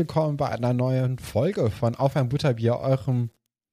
[0.00, 3.28] Willkommen bei einer neuen Folge von Auf ein Butterbier, eurem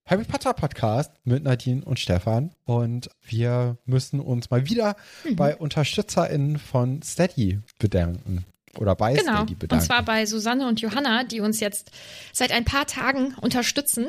[0.06, 2.52] Harry Potter Podcast mit Nadine und Stefan.
[2.66, 5.38] Und wir müssen uns mal wieder Mhm.
[5.38, 8.44] bei UnterstützerInnen von Steady bedanken.
[8.78, 9.38] Oder bei Genau.
[9.38, 9.86] Steady Und bedanken.
[9.86, 11.92] zwar bei Susanne und Johanna, die uns jetzt
[12.34, 14.08] seit ein paar Tagen unterstützen.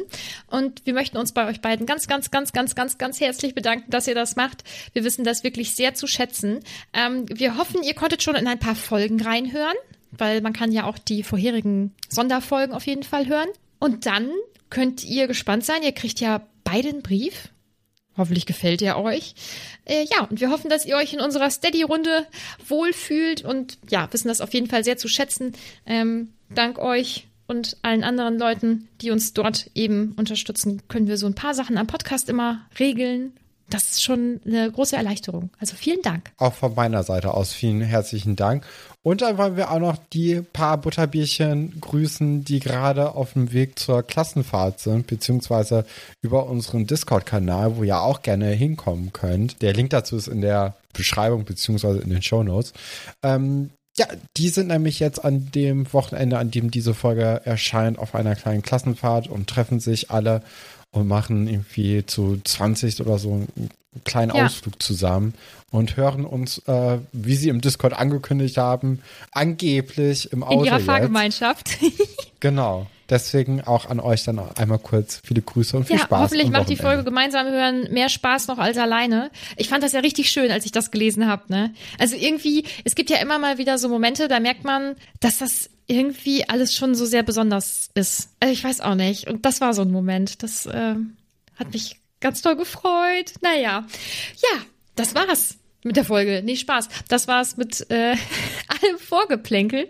[0.49, 3.93] Und wir möchten uns bei euch beiden ganz, ganz, ganz, ganz, ganz, ganz herzlich bedanken,
[3.93, 4.65] dass ihr das macht.
[4.93, 6.65] Wir wissen das wirklich sehr zu schätzen.
[6.93, 9.77] Ähm, wir hoffen, ihr konntet schon in ein paar Folgen reinhören,
[10.11, 13.49] weil man kann ja auch die vorherigen Sonderfolgen auf jeden Fall hören.
[13.79, 14.31] Und dann
[14.71, 15.83] könnt ihr gespannt sein.
[15.83, 17.51] Ihr kriegt ja beide einen Brief.
[18.17, 19.35] Hoffentlich gefällt er euch.
[19.85, 22.27] Äh, ja, und wir hoffen, dass ihr euch in unserer Steady-Runde
[22.67, 25.53] wohlfühlt und ja, wissen das auf jeden Fall sehr zu schätzen.
[25.87, 31.27] Ähm, dank euch und allen anderen Leuten, die uns dort eben unterstützen, können wir so
[31.27, 33.33] ein paar Sachen am Podcast immer regeln.
[33.71, 35.51] Das ist schon eine große Erleichterung.
[35.59, 36.31] Also vielen Dank.
[36.39, 38.67] Auch von meiner Seite aus vielen herzlichen Dank.
[39.09, 43.79] Und dann wollen wir auch noch die paar Butterbierchen grüßen, die gerade auf dem Weg
[43.79, 45.87] zur Klassenfahrt sind, beziehungsweise
[46.21, 49.63] über unseren Discord-Kanal, wo ihr auch gerne hinkommen könnt.
[49.63, 52.75] Der Link dazu ist in der Beschreibung, beziehungsweise in den Shownotes.
[53.23, 58.15] Ähm, ja, die sind nämlich jetzt an dem Wochenende, an dem diese Folge erscheint, auf
[58.15, 60.43] einer kleinen Klassenfahrt und treffen sich alle
[60.91, 63.71] und machen irgendwie zu 20 oder so einen
[64.05, 64.47] kleinen Ja.
[64.47, 65.35] Ausflug zusammen
[65.71, 69.01] und hören uns, äh, wie sie im Discord angekündigt haben,
[69.33, 70.81] angeblich im Auto In ihrer.
[70.81, 71.69] Fahrgemeinschaft.
[72.41, 72.87] Genau.
[73.11, 76.21] Deswegen auch an euch dann einmal kurz viele Grüße und viel Ja, Spaß.
[76.21, 76.77] hoffentlich macht die.
[76.77, 79.33] Folge gemeinsam hören mehr Spaß noch als alleine.
[79.57, 81.43] Ich fand das ja richtig schön, als ich das gelesen habe.
[81.49, 81.75] Ne?
[81.99, 85.69] Also irgendwie, es gibt ja immer mal wieder so Momente, da merkt man, dass das
[85.89, 88.29] irgendwie alles schon so sehr besonders ist.
[88.39, 89.27] Also ich weiß auch nicht.
[89.27, 90.45] Und das war so ein Moment.
[90.45, 90.95] Das äh,
[91.57, 93.35] hat mich ganz toll gefreut.
[93.41, 93.87] Naja,
[94.37, 94.61] ja,
[94.97, 96.43] das war's mit der Folge.
[96.45, 96.89] Nee, Spaß.
[97.09, 98.15] Das war's mit äh,
[98.83, 99.89] allem Vorgeplänkel.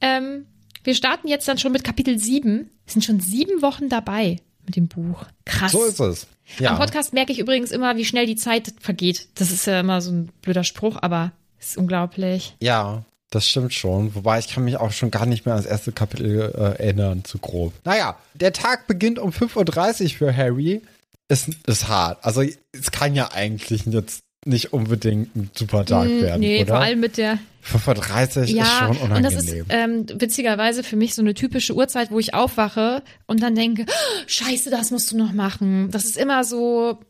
[0.00, 0.46] Ähm,
[0.84, 2.70] wir starten jetzt dann schon mit Kapitel 7.
[2.84, 5.24] Wir sind schon sieben Wochen dabei mit dem Buch.
[5.44, 5.72] Krass.
[5.72, 6.26] So ist es.
[6.58, 6.70] Ja.
[6.70, 9.28] Am Podcast merke ich übrigens immer, wie schnell die Zeit vergeht.
[9.34, 12.54] Das ist ja immer so ein blöder Spruch, aber es ist unglaublich.
[12.60, 14.14] Ja, das stimmt schon.
[14.14, 17.38] Wobei ich kann mich auch schon gar nicht mehr ans erste Kapitel äh, erinnern, zu
[17.38, 17.72] grob.
[17.84, 20.82] Naja, der Tag beginnt um 5.30 Uhr für Harry.
[21.28, 22.24] Ist, ist hart.
[22.24, 22.42] Also
[22.72, 26.74] es kann ja eigentlich jetzt nicht unbedingt ein super Tag Mm, werden, nee, oder?
[26.74, 28.64] vor allem mit der 5.30 Uhr ist ja,
[28.94, 29.66] schon und das ist unangenehm.
[29.70, 34.22] ähm, witzigerweise für mich so eine typische Uhrzeit, wo ich aufwache und dann denke, "Oh,
[34.28, 35.90] scheiße, das musst du noch machen.
[35.90, 37.00] Das ist immer so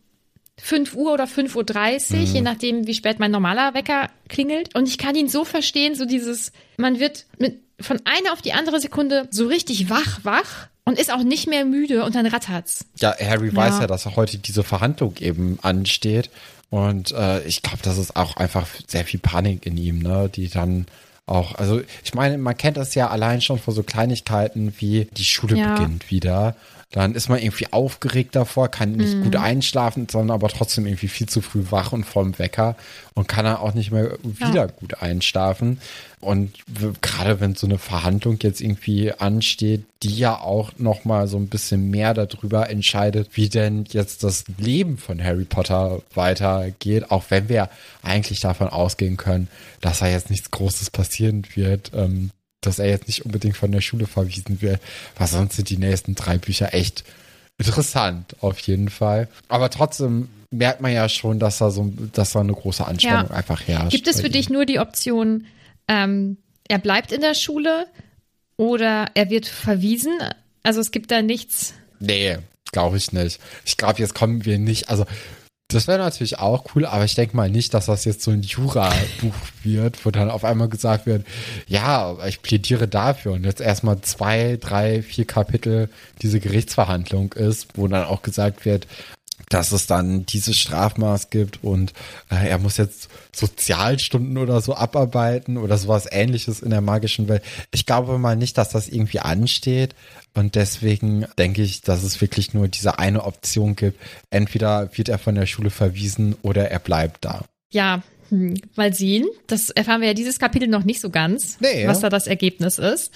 [0.58, 2.24] 5 Uhr oder 5.30 Uhr, Mhm.
[2.34, 4.74] je nachdem, wie spät mein normaler Wecker klingelt.
[4.74, 8.54] Und ich kann ihn so verstehen, so dieses, man wird mit, von einer auf die
[8.54, 12.86] andere Sekunde so richtig wach, wach und ist auch nicht mehr müde und dann rattert's.
[12.98, 13.80] ja, Harry weiß Ja.
[13.82, 16.30] ja, dass heute diese Verhandlung eben ansteht.
[16.70, 20.28] Und äh, ich glaube, das ist auch einfach sehr viel Panik in ihm, ne?
[20.34, 20.86] Die dann
[21.26, 25.24] auch, also ich meine, man kennt das ja allein schon von so Kleinigkeiten wie die
[25.24, 25.74] Schule Ja.
[25.74, 26.56] beginnt wieder.
[26.92, 29.24] Dann ist man irgendwie aufgeregt davor, kann nicht Mhm.
[29.24, 32.76] gut einschlafen, sondern aber trotzdem irgendwie viel zu früh wach und vollem Wecker
[33.14, 35.80] und kann dann auch nicht mehr wieder gut einschlafen.
[36.20, 36.52] Und
[37.02, 41.48] gerade wenn so eine Verhandlung jetzt irgendwie ansteht, die ja auch noch mal so ein
[41.48, 47.48] bisschen mehr darüber entscheidet, wie denn jetzt das Leben von Harry Potter weitergeht, auch wenn
[47.48, 47.68] wir
[48.02, 49.48] eigentlich davon ausgehen können,
[49.80, 52.30] dass da jetzt nichts Großes passieren wird, ähm,
[52.62, 54.80] dass er jetzt nicht unbedingt von der Schule verwiesen wird,
[55.18, 57.04] weil sonst sind die nächsten drei Bücher echt
[57.58, 59.28] interessant, auf jeden Fall.
[59.48, 63.36] Aber trotzdem merkt man ja schon, dass da so, dass da eine große Anspannung Ja.
[63.36, 63.90] einfach herrscht.
[63.90, 65.44] Gibt es für dich nur die Option,
[65.88, 66.38] ähm,
[66.68, 67.86] er bleibt in der Schule
[68.56, 70.12] oder er wird verwiesen?
[70.62, 71.74] Also es gibt da nichts.
[72.00, 72.38] Nee,
[72.72, 73.40] glaube ich nicht.
[73.64, 75.06] Ich glaube, jetzt kommen wir nicht, also
[75.68, 78.42] das wäre natürlich auch cool, aber ich denke mal nicht, dass das jetzt so ein
[78.42, 79.34] Jura-Buch
[79.64, 81.26] wird, wo dann auf einmal gesagt wird,
[81.66, 85.88] ja, ich plädiere dafür und jetzt erstmal zwei, drei, vier Kapitel
[86.22, 88.86] diese Gerichtsverhandlung ist, wo dann auch gesagt wird,
[89.48, 91.92] dass es dann dieses Strafmaß gibt und
[92.30, 97.42] äh, er muss jetzt Sozialstunden oder so abarbeiten oder sowas ähnliches in der magischen Welt.
[97.72, 99.94] Ich glaube mal nicht, dass das irgendwie ansteht
[100.34, 104.00] und deswegen denke ich, dass es wirklich nur diese eine Option gibt.
[104.30, 107.44] Entweder wird er von der Schule verwiesen oder er bleibt da.
[107.70, 109.26] Ja, hm, mal sehen.
[109.46, 112.78] Das erfahren wir ja dieses Kapitel noch nicht so ganz, Nee, was da das Ergebnis
[112.78, 113.12] ist.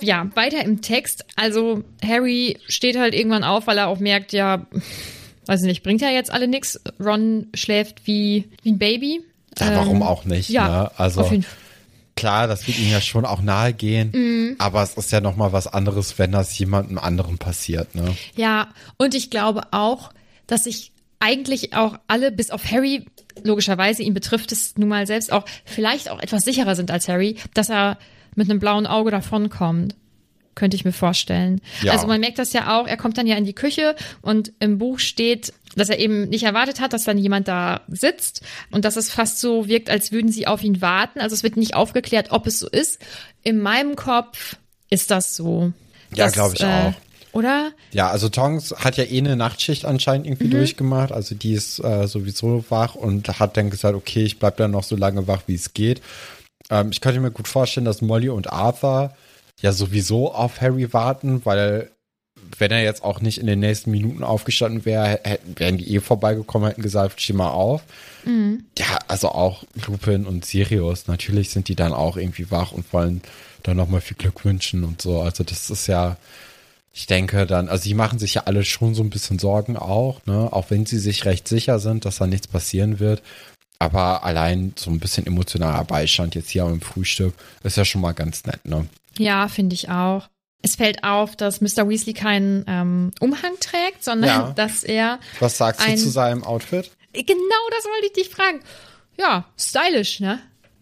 [0.00, 1.24] Ja, weiter im Text.
[1.36, 4.66] Also Harry steht halt irgendwann auf, weil er auch merkt, ja,
[5.46, 6.80] weiß ich nicht, bringt ja jetzt alle nix.
[7.00, 9.20] Ron schläft wie, wie ein Baby.
[9.58, 10.48] Ja, warum Ähm, auch nicht?
[10.48, 10.90] Ja, ne?
[10.96, 11.56] Also auf jeden Fall.
[12.16, 14.56] klar, das wird ihm ja schon auch nahe gehen, Mhm.
[14.58, 17.94] aber es ist ja noch mal was anderes, wenn das jemandem anderen passiert.
[17.94, 18.16] Ne?
[18.36, 20.10] Ja, und ich glaube auch,
[20.46, 23.04] dass sich eigentlich auch alle, bis auf Harry,
[23.44, 27.36] logischerweise, ihn betrifft es nun mal selbst auch, vielleicht auch etwas sicherer sind als Harry,
[27.54, 27.98] dass er
[28.34, 29.94] mit einem blauen Auge davonkommt.
[30.54, 31.60] Könnte ich mir vorstellen.
[31.82, 31.92] Ja.
[31.92, 34.78] Also man merkt das ja auch, er kommt dann ja in die Küche und im
[34.78, 38.96] Buch steht, dass er eben nicht erwartet hat, dass dann jemand da sitzt und dass
[38.96, 41.20] es fast so wirkt, als würden sie auf ihn warten.
[41.20, 43.00] Also es wird nicht aufgeklärt, ob es so ist.
[43.42, 44.56] In meinem Kopf
[44.90, 45.72] ist das so.
[46.14, 46.94] Ja, Dass, glaub ich äh, auch.
[47.32, 47.72] Oder?
[47.92, 51.12] Ja, also Tongs hat ja eh eine Nachtschicht anscheinend irgendwie durchgemacht.
[51.12, 54.84] Also die ist äh, sowieso wach und hat dann gesagt, okay, ich bleib dann noch
[54.84, 56.02] so lange wach, wie es geht.
[56.68, 59.14] Ähm, ich könnte mir gut vorstellen, dass Molly und Arthur
[59.62, 61.90] ja sowieso auf Harry warten, weil
[62.58, 66.00] wenn er jetzt auch nicht in den nächsten Minuten aufgestanden wäre, hätten, wären die eh
[66.00, 67.82] vorbeigekommen, hätten gesagt, steh mal auf.
[68.78, 73.22] Ja, also auch Lupin und Sirius, natürlich sind die dann auch irgendwie wach und wollen
[73.62, 75.22] dann nochmal viel Glück wünschen und so.
[75.22, 76.16] Also das ist ja,
[76.92, 80.20] ich denke dann, also die machen sich ja alle schon so ein bisschen Sorgen auch,
[80.26, 80.52] ne?
[80.52, 83.22] Auch wenn sie sich recht sicher sind, dass da nichts passieren wird.
[83.78, 87.34] Aber allein so ein bisschen emotionaler Beistand jetzt hier am Frühstück
[87.64, 88.86] ist ja schon mal ganz nett, ne?
[89.18, 90.28] Ja, finde ich auch.
[90.62, 91.88] Es fällt auf, dass Mr.
[91.88, 94.52] Weasley keinen ähm, Umhang trägt, sondern Ja.
[94.56, 96.90] dass er Was sagst Ein- du zu seinem Outfit?
[97.12, 98.60] genau das wollte ich dich fragen.
[99.18, 100.38] Ja, stylisch, ne?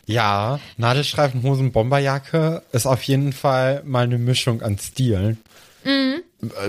[0.06, 5.38] Ja, Nadelstreifenhosen, Bomberjacke ist auf jeden Fall mal eine Mischung an Stilen.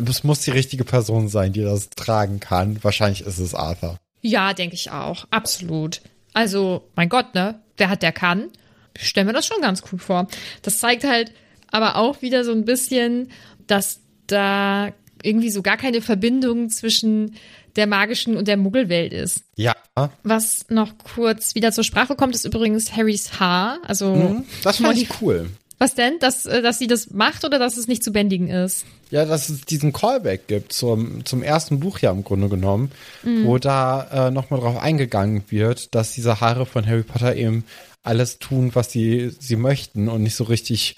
[0.08, 2.84] Es muss die richtige Person sein, die das tragen kann.
[2.84, 3.98] Wahrscheinlich ist es Arthur.
[4.22, 5.26] Ja, denke ich auch.
[5.32, 6.02] Absolut.
[6.34, 7.60] Also, mein Gott, ne?
[7.80, 8.50] Der hat, der kann.
[8.98, 10.28] Ich stelle mir das schon ganz cool vor.
[10.62, 11.32] Das zeigt halt
[11.72, 13.30] aber auch wieder so ein bisschen,
[13.68, 14.92] dass da
[15.24, 17.36] irgendwie so gar keine Verbindung zwischen
[17.76, 19.44] der magischen und der Muggelwelt ist.
[19.56, 19.74] Ja,
[20.24, 23.80] Was noch kurz wieder zur Sprache kommt, ist übrigens Harrys Haar.
[23.88, 25.50] Also, das fand ich cool.
[25.78, 26.20] was denn?
[26.20, 28.86] Dass, äh, dass sie das macht oder dass es nicht zu bändigen ist?
[29.10, 32.92] Ja, dass es diesen Callback gibt zum, zum ersten Buch ja im Grunde genommen,
[33.44, 37.64] wo da äh, nochmal drauf eingegangen wird, dass diese Haare von Harry Potter eben
[38.04, 40.96] alles tun, was sie, sie möchten und nicht so richtig.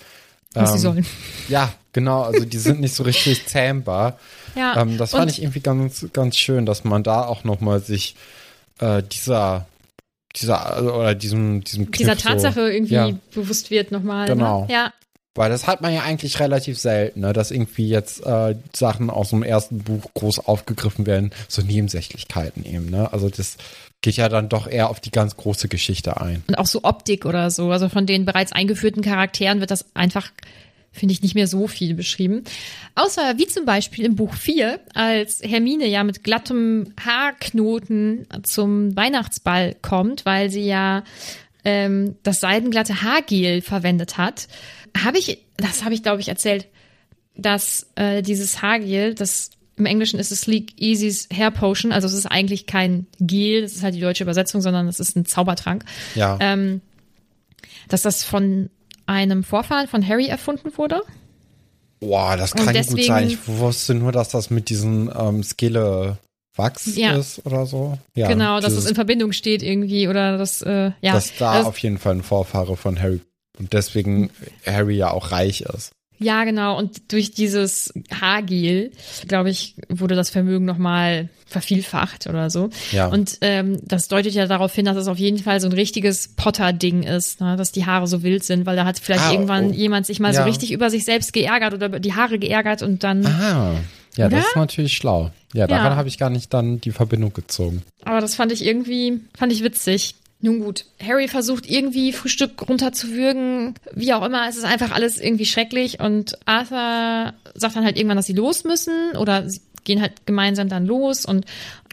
[0.53, 1.05] Was sie ähm, sollen.
[1.49, 4.19] Ja, genau, also die sind nicht so richtig zähmbar.
[4.55, 8.15] Ja, Ähm, das fand ich irgendwie ganz, ganz schön, dass man da auch nochmal sich
[8.79, 9.67] äh, dieser,
[10.35, 14.27] dieser, also, oder diesem, diesem Kniff Dieser Tatsache so, irgendwie Ja, bewusst wird nochmal.
[14.27, 14.65] Genau.
[14.65, 14.73] Ne?
[14.73, 14.93] Ja,
[15.35, 19.31] weil das hat man ja eigentlich relativ selten, ne, dass irgendwie jetzt äh, Sachen aus
[19.31, 23.11] dem ersten Buch groß aufgegriffen werden, so Nebensächlichkeiten eben, ne?
[23.11, 23.57] Also das
[24.03, 26.43] geht ja dann doch eher auf die ganz große Geschichte ein.
[26.47, 27.71] und auch so Optik oder so.
[27.71, 30.29] Also von den bereits eingeführten Charakteren wird das einfach,
[30.91, 32.43] finde ich, nicht mehr so viel beschrieben.
[32.95, 39.75] Außer wie zum Beispiel im Buch 4, als Hermine ja mit glattem Haarknoten zum Weihnachtsball
[39.81, 41.03] kommt, weil sie ja
[41.63, 44.49] ähm, das seidenglatte Haargel verwendet hat,
[45.01, 46.67] habe ich, das habe ich glaube ich erzählt,
[47.35, 52.13] dass äh, dieses Haargel, das im Englischen ist es Sleek Easy's Hair Potion, also es
[52.13, 55.83] ist eigentlich kein Gel, das ist halt die deutsche Übersetzung, sondern es ist ein Zaubertrank
[56.15, 56.37] Ja.
[56.41, 56.81] ähm,
[57.89, 58.69] dass das von
[59.05, 61.01] einem Vorfahren von Harry erfunden wurde.
[61.99, 63.27] Boah, das kann gut deswegen- sein.
[63.29, 66.17] Ich wusste nur, dass das mit diesen ähm, Skele
[66.55, 67.15] Wachs Ja.
[67.15, 67.97] ist oder so.
[68.15, 71.13] Ja, genau, dass dieses- das in Verbindung steht irgendwie oder das, äh, ja.
[71.13, 73.21] dass da das, auf jeden Fall ein Vorfahre von Harry
[73.57, 74.29] und deswegen
[74.65, 75.91] Harry ja auch reich ist.
[76.19, 76.77] Ja, genau.
[76.77, 78.91] Und durch dieses Haargel,
[79.27, 82.69] glaube ich, wurde das Vermögen nochmal vervielfacht oder so.
[82.91, 83.07] Ja.
[83.07, 86.29] Und ähm, das deutet ja darauf hin, dass es auf jeden Fall so ein richtiges
[86.35, 87.55] Potter-Ding ist, ne?
[87.57, 89.73] dass die Haare so wild sind, weil da hat vielleicht Ah, irgendwann oh.
[89.73, 90.45] jemand sich mal so Ja.
[90.45, 93.25] richtig über sich selbst geärgert oder die Haare geärgert und dann.
[93.25, 93.75] Ah,
[94.17, 94.37] ja, Oder?
[94.37, 95.31] das ist natürlich schlau.
[95.53, 95.95] Ja, daran Ja.
[95.95, 97.83] habe ich gar nicht dann die Verbindung gezogen.
[98.03, 100.15] Aber das fand ich irgendwie, fand ich witzig.
[100.45, 105.45] Nun gut, Harry versucht irgendwie Frühstück runterzuwürgen, wie auch immer, es ist einfach alles irgendwie
[105.45, 110.25] schrecklich und Arthur sagt dann halt irgendwann, dass sie los müssen oder sie gehen halt
[110.25, 111.45] gemeinsam dann los und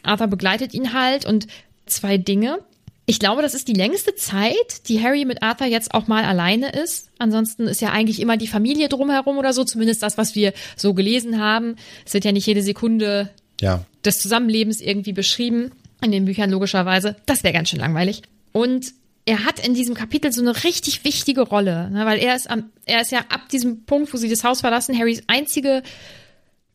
[0.02, 1.46] Arthur begleitet ihn halt und
[1.86, 2.58] zwei Dinge.
[3.06, 6.70] Ich glaube, das ist die längste Zeit, die Harry mit Arthur jetzt auch mal alleine
[6.70, 7.08] ist.
[7.18, 10.92] Ansonsten ist ja eigentlich immer die Familie drumherum oder so, zumindest das, was wir so
[10.94, 11.76] gelesen haben.
[12.04, 13.30] Es wird ja nicht jede Sekunde
[13.60, 13.84] Ja.
[14.04, 15.70] des Zusammenlebens irgendwie beschrieben,
[16.02, 17.16] in den Büchern logischerweise.
[17.26, 18.22] Das wäre ganz schön langweilig.
[18.52, 18.92] Und
[19.24, 22.70] er hat in diesem Kapitel so eine richtig wichtige Rolle, ne, weil er ist am,
[22.86, 25.82] er ist ja ab diesem Punkt, wo sie das Haus verlassen, Harrys einzige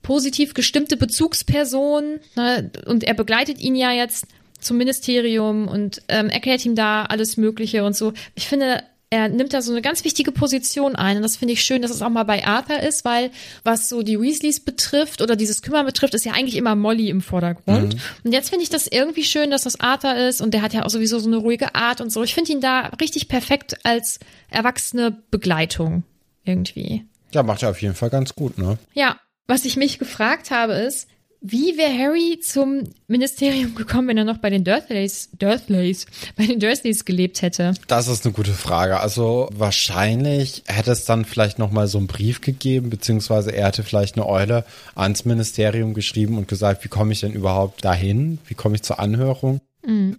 [0.01, 4.27] positiv gestimmte Bezugsperson ne, und er begleitet ihn ja jetzt
[4.60, 8.13] zum Ministerium und ähm, erklärt ihm da alles Mögliche und so.
[8.36, 8.84] Ich finde,
[9.15, 11.89] er nimmt da so eine ganz wichtige Position ein und das finde ich schön, dass
[11.89, 13.31] es auch mal bei Arthur ist, weil
[13.63, 17.22] was so die Weasleys betrifft oder dieses Kümmern betrifft, ist ja eigentlich immer Molly im
[17.22, 17.95] Vordergrund.
[18.25, 20.84] Und jetzt finde ich das irgendwie schön, dass das Arthur ist und der hat ja
[20.84, 22.24] auch sowieso so eine ruhige Art und so.
[22.24, 24.19] Ich finde ihn da richtig perfekt als
[24.50, 26.03] erwachsene Begleitung
[26.43, 27.05] irgendwie.
[27.31, 28.77] Ja, macht er auf jeden Fall ganz gut, ne?
[28.93, 29.15] Ja,
[29.48, 31.07] was ich mich gefragt habe ist,
[31.47, 36.59] wie wäre Harry zum Ministerium gekommen, wenn er noch bei den Dursleys, Dursleys, bei den
[36.59, 37.73] Dursleys gelebt hätte?
[37.87, 38.99] Das ist eine gute Frage.
[38.99, 43.83] Also wahrscheinlich hätte es dann vielleicht noch mal so einen Brief gegeben, beziehungsweise er hätte
[43.83, 48.39] vielleicht eine Eule ans Ministerium geschrieben und gesagt, wie komme ich denn überhaupt dahin?
[48.47, 49.61] Wie komme ich zur Anhörung?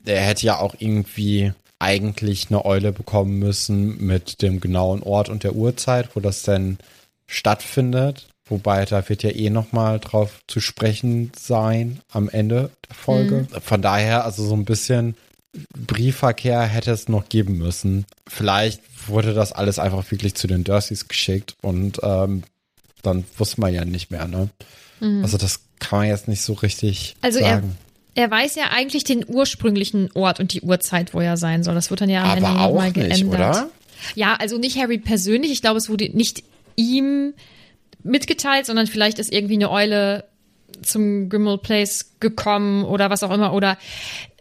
[0.05, 5.43] Er hätte ja auch irgendwie eigentlich eine Eule bekommen müssen mit dem genauen Ort und
[5.43, 6.79] der Uhrzeit, wo das denn
[7.27, 8.29] stattfindet.
[8.49, 13.47] Wobei da wird ja eh noch mal drauf zu sprechen sein am Ende der Folge.
[13.63, 15.17] Von daher also so ein bisschen
[15.75, 18.07] Briefverkehr hätte es noch geben müssen.
[18.29, 22.43] Vielleicht wurde das alles einfach wirklich zu den Dursleys geschickt und ähm,
[23.03, 24.49] dann wusste man ja nicht mehr, ne?
[25.01, 27.77] Also das kann man jetzt nicht so richtig Also er, sagen.
[28.15, 31.75] er weiß ja eigentlich den ursprünglichen Ort und die Uhrzeit, wo er sein soll.
[31.75, 33.29] Das wird dann ja am Aber Ende nochmal nicht, geändert.
[33.35, 33.71] oder?
[34.15, 35.51] Ja, also nicht Harry persönlich.
[35.53, 36.43] Ich glaube, es wurde nicht
[36.77, 37.35] ihm
[38.07, 40.25] mitgeteilt, sondern vielleicht ist irgendwie eine Eule
[40.83, 43.53] zum Grimmauld Place gekommen oder was auch immer.
[43.53, 43.79] Oder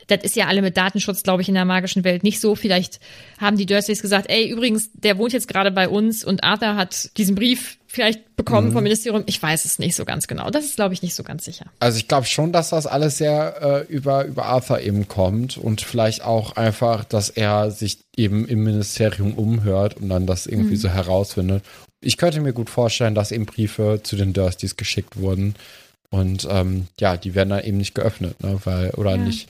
[0.08, 2.56] das ist ja alle mit Datenschutz, glaube ich, in der magischen Welt nicht so.
[2.56, 3.00] Vielleicht
[3.40, 7.18] haben die Dursleys gesagt, ey, übrigens, der wohnt jetzt gerade bei uns und Arthur hat
[7.18, 9.24] diesen Brief vielleicht bekommen vom Ministerium.
[9.26, 10.50] Ich weiß es nicht so ganz genau.
[10.50, 11.66] Das ist, glaube ich, nicht so ganz sicher.
[11.80, 15.82] Also ich glaube schon, dass das alles sehr äh, über, über Arthur eben kommt und
[15.82, 20.90] vielleicht auch einfach, dass er sich eben im Ministerium umhört und dann das irgendwie so
[20.90, 21.64] herausfindet.
[22.02, 25.56] Ich könnte mir gut vorstellen, dass eben Briefe zu den Dursleys geschickt wurden
[26.10, 29.18] und ähm, ja, die werden dann eben nicht geöffnet, ne, weil oder Ja.
[29.18, 29.48] nicht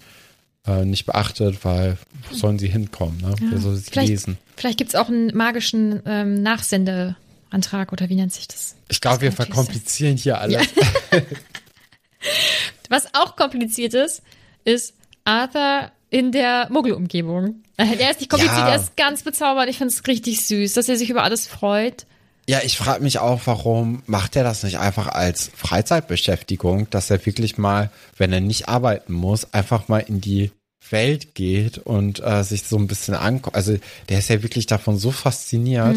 [0.68, 1.98] äh, nicht beachtet, weil
[2.30, 3.36] wo sollen sie hinkommen, ne?
[3.40, 4.38] Wer soll sie Vielleicht, lesen?
[4.56, 8.76] vielleicht gibt's auch einen magischen ähm, Nachsendeantrag oder wie nennt sich das?
[8.90, 10.66] Ich glaube, wir verkomplizieren hier alles.
[12.90, 14.22] Was auch kompliziert ist,
[14.64, 17.64] ist Arthur in der Muggelumgebung.
[17.78, 18.68] Äh, Der ist nicht kompliziert, Ja.
[18.68, 19.70] der ist ganz bezaubernd.
[19.70, 22.06] Ich finde es richtig süß, dass er sich über alles freut.
[22.48, 27.26] Ja, ich frage mich auch, warum macht er das nicht einfach als Freizeitbeschäftigung, dass er
[27.26, 30.52] wirklich mal, wenn er nicht arbeiten muss, einfach mal in die
[30.92, 33.56] Welt geht und äh, sich so ein bisschen anguckt.
[33.56, 33.78] Also
[34.10, 35.96] der ist ja wirklich davon so fasziniert.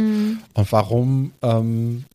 [0.55, 2.07] Und warum, ähm,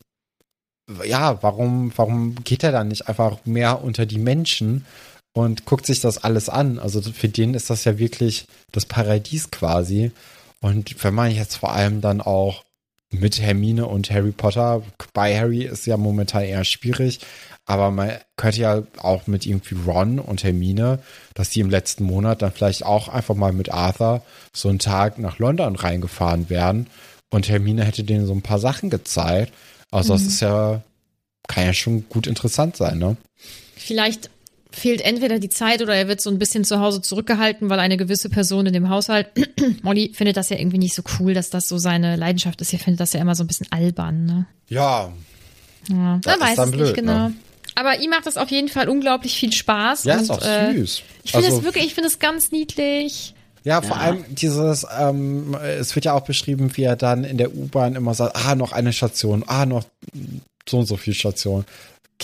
[1.04, 4.84] ja, warum, warum geht er dann nicht einfach mehr unter die Menschen
[5.32, 6.80] und guckt sich das alles an?
[6.80, 10.10] Also für den ist das ja wirklich das Paradies quasi.
[10.60, 12.64] Und wenn man jetzt vor allem dann auch
[13.20, 14.82] mit Hermine und Harry Potter.
[15.12, 17.20] Bei Harry ist ja momentan eher schwierig,
[17.66, 20.98] aber man könnte ja auch mit irgendwie Ron und Hermine,
[21.34, 25.18] dass die im letzten Monat dann vielleicht auch einfach mal mit Arthur so einen Tag
[25.18, 26.88] nach London reingefahren wären
[27.30, 29.52] und Hermine hätte denen so ein paar Sachen gezeigt.
[29.90, 30.82] Also das ist ja,
[31.48, 33.16] kann ja schon gut interessant sein, ne?
[33.76, 34.30] Vielleicht
[34.74, 37.96] fehlt entweder die Zeit oder er wird so ein bisschen zu Hause zurückgehalten, weil eine
[37.96, 39.28] gewisse Person in dem Haushalt,
[39.82, 42.72] Molly findet das ja irgendwie nicht so cool, dass das so seine Leidenschaft ist.
[42.72, 44.46] Ihr findet das ja immer so ein bisschen albern, ne?
[44.68, 45.12] Ja,
[45.88, 47.28] Ja, Das man weiß ist dann es blöd, nicht genau.
[47.28, 47.34] ne?
[47.76, 50.04] Aber ihm macht das auf jeden Fall unglaublich viel Spaß.
[50.04, 51.02] ja, und, ist auch äh, süß.
[51.24, 53.34] Ich finde Also- es wirklich, ich finde es ganz niedlich.
[53.64, 57.54] Ja, vor allem dieses, ähm, es wird ja auch beschrieben, wie er dann in der
[57.54, 59.84] U-Bahn immer sagt, ah, noch eine Station, ah, noch
[60.68, 61.64] so und so viel Station.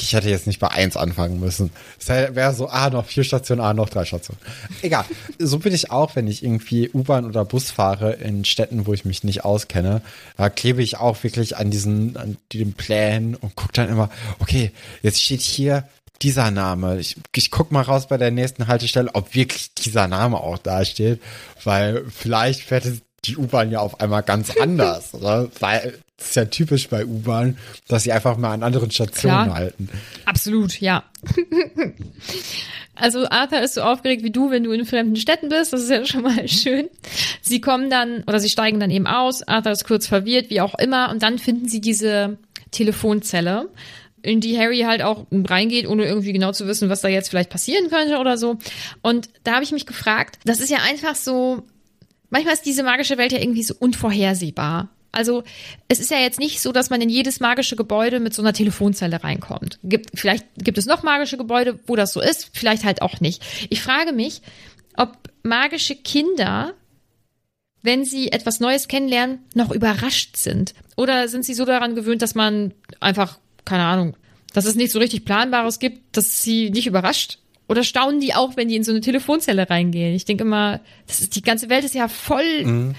[0.03, 1.71] Ich hätte jetzt nicht bei eins anfangen müssen.
[1.99, 4.41] Es wäre so, ah, noch vier Stationen, ah, noch drei Stationen.
[4.83, 5.05] Egal.
[5.39, 9.05] so bin ich auch, wenn ich irgendwie U-Bahn oder Bus fahre in Städten, wo ich
[9.05, 10.03] mich nicht auskenne.
[10.37, 14.73] Da klebe ich auch wirklich an diesen, an den Plänen und gucke dann immer, okay,
[15.03, 15.89] jetzt steht hier
[16.23, 16.99] dieser Name.
[16.99, 20.85] Ich, ich guck mal raus bei der nächsten Haltestelle, ob wirklich dieser Name auch da
[20.85, 21.21] steht,
[21.65, 22.85] weil vielleicht fährt
[23.25, 25.49] die U-Bahn ja auf einmal ganz anders, oder?
[25.61, 27.57] Weil es ist ja typisch bei U-Bahn,
[27.89, 29.55] dass sie einfach mal an anderen Stationen Klar.
[29.55, 29.89] halten.
[30.27, 31.05] Absolut, ja.
[33.01, 35.73] Also Arthur ist so aufgeregt wie du, wenn du in fremden Städten bist.
[35.73, 36.91] Das ist ja schon mal schön.
[37.41, 39.43] Sie kommen dann oder sie steigen dann eben aus.
[39.49, 41.11] Arthur ist kurz verwirrt, wie auch immer.
[41.11, 42.37] Und dann finden sie diese
[42.73, 43.71] Telefonzelle,
[44.23, 47.49] in die Harry halt auch reingeht, ohne irgendwie genau zu wissen, was da jetzt vielleicht
[47.49, 48.59] passieren könnte oder so.
[49.01, 51.63] Und da habe ich mich gefragt, das ist ja einfach so,
[52.29, 54.91] manchmal ist diese magische Welt ja irgendwie so unvorhersehbar.
[55.13, 55.43] Also
[55.89, 58.53] es ist ja jetzt nicht so, dass man in jedes magische Gebäude mit so einer
[58.53, 59.79] Telefonzelle reinkommt.
[59.83, 63.43] Gibt, vielleicht gibt es noch magische Gebäude, wo das so ist, vielleicht halt auch nicht.
[63.71, 64.43] Ich frage mich,
[64.97, 66.75] ob magische Kinder,
[67.83, 70.75] wenn sie etwas Neues kennenlernen, noch überrascht sind.
[70.97, 74.17] Oder sind sie so daran gewöhnt, dass man einfach, keine Ahnung,
[74.53, 77.39] dass es nicht so richtig Planbares gibt, dass sie nicht überrascht?
[77.69, 80.15] Oder staunen die auch, wenn die in so eine Telefonzelle reingehen?
[80.15, 82.95] Ich denke immer, das ist, die ganze Welt ist ja voll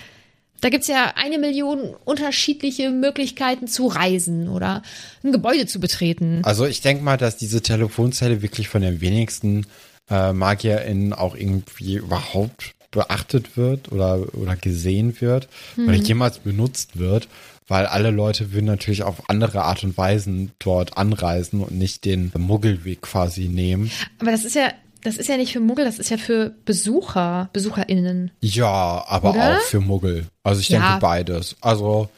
[0.62, 4.84] da gibt's ja eine Million unterschiedliche Möglichkeiten zu reisen oder
[5.24, 6.42] ein Gebäude zu betreten.
[6.44, 9.66] Also ich denke mal, dass diese Telefonzelle wirklich von den wenigsten
[10.10, 17.30] äh, MagierInnen auch irgendwie überhaupt beachtet wird oder, oder gesehen wird oder jemals benutzt wird,
[17.68, 22.32] weil alle Leute würden natürlich auf andere Art und Weisen dort anreisen und nicht den
[22.38, 23.90] Muggelweg quasi nehmen.
[24.20, 27.50] Aber das ist ja, das ist ja nicht für Muggel, das ist ja für Besucher,
[27.54, 28.32] BesucherInnen.
[28.42, 29.58] Ja, aber Oder?
[29.58, 30.28] auch für Muggel.
[30.44, 30.80] Also ich Ja.
[30.80, 31.56] denke beides.
[31.62, 32.10] Also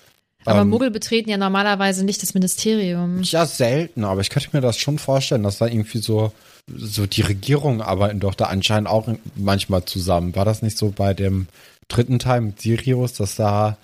[0.45, 3.21] Aber Ähm, Muggel betreten ja normalerweise nicht das Ministerium.
[3.23, 6.33] Ja, selten, aber ich könnte mir das schon vorstellen, dass da irgendwie so,
[6.67, 10.35] so die Regierung arbeiten doch da anscheinend auch manchmal zusammen.
[10.35, 11.47] War das nicht so bei dem
[11.87, 13.77] dritten Teil mit Sirius, dass da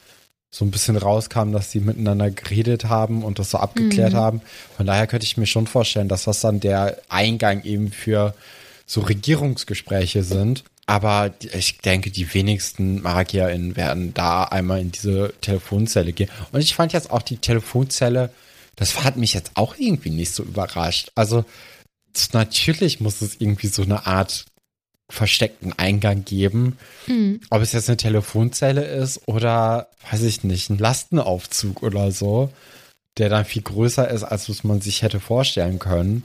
[0.52, 4.42] so ein bisschen rauskam, dass sie miteinander geredet haben und das so abgeklärt haben?
[4.76, 8.34] Von daher könnte ich mir schon vorstellen, dass das dann der Eingang eben für
[8.90, 10.64] so Regierungsgespräche sind.
[10.88, 16.32] Aber ich denke, die wenigsten MagierInnen werden da einmal in diese Telefonzelle gehen.
[16.52, 18.32] Und ich fand jetzt auch die Telefonzelle,
[18.76, 21.12] das hat mich jetzt auch irgendwie nicht so überrascht.
[21.14, 21.46] Also
[22.34, 24.46] natürlich muss es irgendwie so eine Art
[25.12, 26.80] versteckten Eingang geben.
[27.52, 32.52] Ob es jetzt eine Telefonzelle ist oder, weiß ich nicht, ein Lastenaufzug oder so,
[33.20, 36.24] der dann viel größer ist, als was man sich hätte vorstellen können.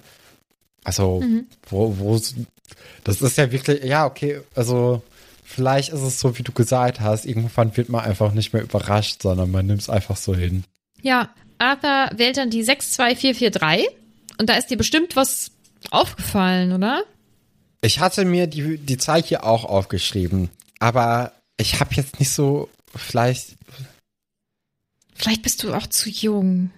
[0.85, 1.25] Also,
[1.69, 2.21] wo, wo,
[3.05, 5.03] das ist ja wirklich, ja, okay, also
[5.45, 9.23] vielleicht ist es so, wie du gesagt hast, irgendwann wird man einfach nicht mehr überrascht,
[9.23, 10.65] sondern man nimmt es einfach so hin.
[11.03, 13.89] Ja, Arthur wählt dann die 62443
[14.39, 15.51] und da ist dir bestimmt was
[15.91, 17.03] aufgefallen, oder?
[17.81, 22.69] Ich hatte mir die, die Zahl hier auch aufgeschrieben, aber ich habe jetzt nicht so,
[22.95, 23.57] vielleicht,
[25.15, 26.71] Vielleicht bist du auch zu jung.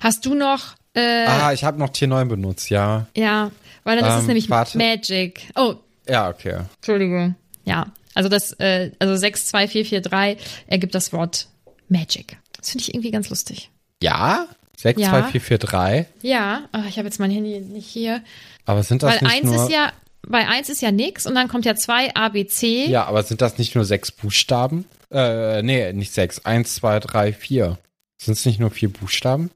[0.00, 3.06] Hast du noch, äh, ah, ich habe noch Tier 9 benutzt, ja.
[3.16, 3.50] ja,
[3.84, 4.78] weil dann ist es Ähm, nämlich warte.
[4.78, 5.40] Magic.
[5.56, 5.74] Oh,
[6.08, 6.60] Ja, okay.
[6.76, 7.34] Entschuldigung.
[7.64, 11.48] Ja, also das, äh, also 62443 ergibt das Wort
[11.88, 12.36] Magic.
[12.56, 13.70] Das finde ich irgendwie ganz lustig.
[14.02, 14.46] Ja?
[14.76, 16.06] 62443.
[16.22, 18.22] Ja, ach, ich habe jetzt mein Handy nicht hier.
[18.66, 19.92] Aber sind das Weil nicht eins nur, ist ja,
[20.26, 22.86] bei eins ist ja nix und dann kommt ja zwei ABC.
[22.86, 24.84] Ja, aber sind das nicht nur sechs Buchstaben?
[25.10, 26.44] Äh, nee, nicht sechs.
[26.44, 27.78] Eins, zwei, drei, vier.
[28.20, 29.50] Sind es nicht nur vier Buchstaben?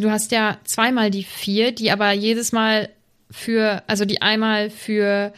[0.00, 2.90] Du hast ja zweimal die vier, die aber jedes Mal
[3.30, 5.32] für, also die einmal für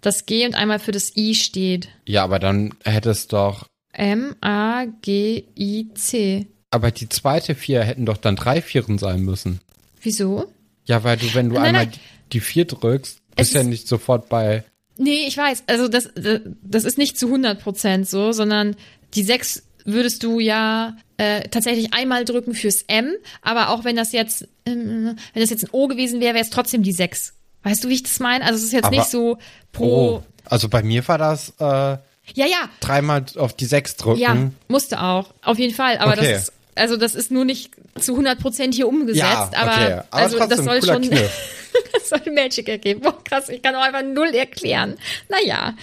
[0.00, 1.88] das G und einmal für das I steht.
[2.06, 3.66] Ja, aber dann hätte es doch.
[3.92, 6.46] M, A, G, I, C.
[6.70, 9.60] Aber die zweite vier hätten doch dann drei Vieren sein müssen.
[10.02, 10.46] Wieso?
[10.84, 11.94] Ja, weil du, wenn du Nein, einmal nein.
[12.32, 14.64] die- vier drückst, Es bist ja ist- nicht sofort bei.
[14.96, 15.64] Nee, ich weiß.
[15.66, 16.10] Also das,
[16.62, 18.76] das ist nicht zu 100 Prozent so, sondern
[19.14, 24.12] die sechs würdest du ja äh, tatsächlich einmal drücken fürs M, aber auch wenn das
[24.12, 27.34] jetzt, ähm, wenn das jetzt ein O gewesen wäre, wäre es trotzdem die sechs.
[27.62, 28.44] Weißt du, wie ich das meine?
[28.44, 29.38] Also es ist jetzt Aber- nicht so
[29.72, 29.86] pro.
[30.18, 30.22] Oh.
[30.46, 31.98] Also bei mir war das äh, Ja,
[32.34, 34.20] ja, dreimal auf die sechs drücken.
[34.20, 34.36] ja,
[34.68, 35.32] musste auch.
[35.42, 35.98] Auf jeden Fall.
[35.98, 36.32] Aber Okay.
[36.32, 39.20] das ist, also das ist nur nicht zu 100 Prozent hier umgesetzt.
[39.22, 39.92] Ja, aber, okay.
[40.10, 41.08] Aber also das soll schon,
[41.92, 43.00] das soll Magic ergeben.
[43.00, 44.96] Boah, krass, ich kann auch einfach null erklären.
[45.28, 45.74] Naja.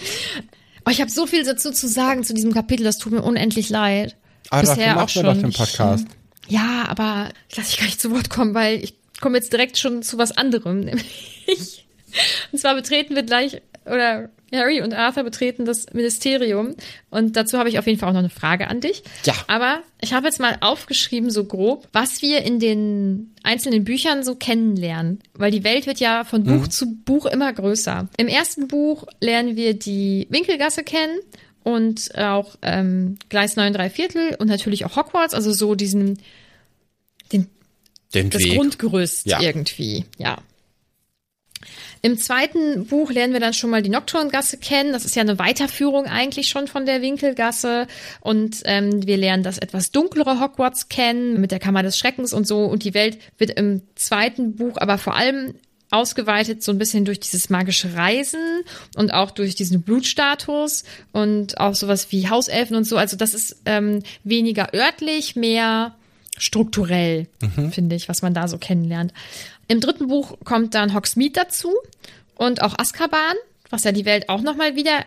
[0.84, 3.68] Oh, ich habe so viel dazu zu sagen zu diesem Kapitel, das tut mir unendlich
[3.70, 4.16] leid.
[4.50, 5.42] Aber Bisher dafür auch wir doch schon.
[5.42, 6.06] den Podcast.
[6.48, 9.78] Ja, aber ich lasse ich gar nicht zu Wort kommen, weil ich komme jetzt direkt
[9.78, 11.86] schon zu was anderem, nämlich.
[12.50, 16.74] Und zwar betreten wir gleich, oder Harry und Arthur betreten das Ministerium.
[17.10, 19.02] Und dazu habe ich auf jeden Fall auch noch eine Frage an dich.
[19.24, 19.34] Ja.
[19.48, 24.34] Aber ich habe jetzt mal aufgeschrieben, so grob, was wir in den einzelnen Büchern so
[24.36, 25.20] kennenlernen.
[25.34, 28.08] Weil die Welt wird ja von Buch zu Buch immer größer.
[28.16, 31.18] Im ersten Buch lernen wir die Winkelgasse kennen
[31.64, 36.18] und auch ähm, Gleis 9 3 Viertel und natürlich auch Hogwarts, also so diesen,
[37.32, 37.46] den
[38.14, 38.56] Den das Weg.
[38.56, 39.40] Grundgerüst Ja.
[39.40, 40.38] irgendwie, ja.
[42.02, 44.92] Im zweiten Buch lernen wir dann schon mal die Nocturngasse kennen.
[44.92, 47.86] Das ist ja eine Weiterführung eigentlich schon von der Winkelgasse.
[48.20, 52.46] Und ähm, wir lernen das etwas dunklere Hogwarts kennen mit der Kammer des Schreckens und
[52.46, 52.64] so.
[52.64, 55.54] Und die Welt wird im zweiten Buch aber vor allem
[55.92, 58.62] ausgeweitet so ein bisschen durch dieses magische Reisen
[58.96, 62.96] und auch durch diesen Blutstatus und auch sowas wie Hauselfen und so.
[62.96, 65.94] Also das ist ähm, weniger örtlich, mehr
[66.38, 67.28] strukturell,
[67.70, 69.12] finde ich, was man da so kennenlernt.
[69.68, 71.72] Im dritten Buch kommt dann Hogsmeade dazu
[72.34, 73.34] und auch Azkaban,
[73.70, 75.04] was ja die Welt auch nochmal wieder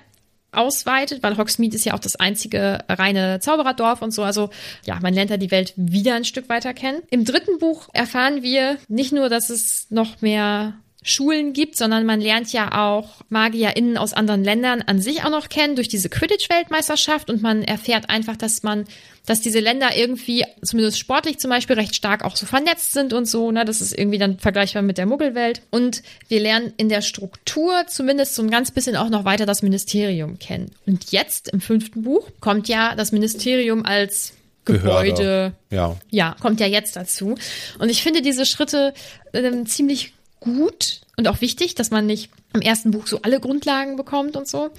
[0.52, 4.24] ausweitet, weil Hogsmeade ist ja auch das einzige reine Zaubererdorf und so.
[4.24, 4.50] Also
[4.86, 7.02] ja, man lernt da die Welt wieder ein Stück weiter kennen.
[7.10, 10.74] Im dritten Buch erfahren wir nicht nur, dass es noch mehr
[11.08, 15.50] Schulen gibt, sondern man lernt ja auch MagierInnen aus anderen Ländern an sich auch noch
[15.50, 18.86] kennen durch diese Quidditch-Weltmeisterschaft und man erfährt einfach, dass man,
[19.28, 23.26] dass diese Länder irgendwie, zumindest sportlich zum Beispiel, recht stark auch so vernetzt sind und
[23.28, 25.62] so, ne, das ist irgendwie dann vergleichbar mit der Muggelwelt.
[25.70, 29.62] Und wir lernen in der Struktur zumindest so ein ganz bisschen auch noch weiter das
[29.62, 30.72] Ministerium kennen.
[30.88, 34.34] Und jetzt im fünften Buch kommt ja das Ministerium als
[34.66, 35.10] Behörde.
[35.12, 35.96] Gebäude, Ja.
[36.10, 37.36] ja, kommt ja jetzt dazu.
[37.78, 38.96] Und ich finde diese Schritte
[39.34, 40.15] ähm, ziemlich
[40.46, 44.48] gut und auch wichtig, dass man nicht im ersten Buch so alle Grundlagen bekommt und
[44.48, 44.70] so.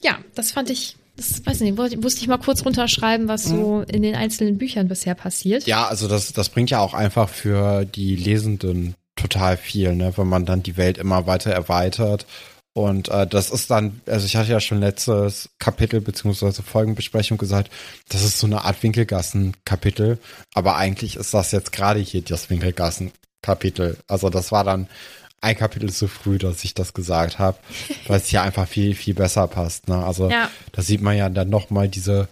[0.00, 3.82] Ja, das fand ich, das weiß nicht, wollte- musste ich mal kurz runterschreiben, was so
[3.88, 5.66] in den einzelnen Büchern bisher passiert.
[5.66, 10.28] Ja, also das, das bringt ja auch einfach für die Lesenden total viel, ne, wenn
[10.28, 12.26] man dann die Welt immer weiter erweitert.
[12.76, 17.70] Und äh, das ist dann, also ich hatte ja schon letztes Kapitel beziehungsweise Folgenbesprechung gesagt,
[18.08, 20.18] das ist so eine Art Winkelgassen-Kapitel,
[20.54, 22.50] aber eigentlich ist das jetzt gerade hier das
[23.44, 23.98] Winkelgassen-Kapitel.
[24.08, 24.88] Also das war dann
[25.40, 27.58] ein Kapitel zu früh, dass ich das gesagt habe,
[28.06, 29.88] weil es hier einfach viel, viel besser passt.
[29.88, 30.04] Ne?
[30.04, 30.50] Also Ja.
[30.72, 32.28] da sieht man ja dann nochmal diese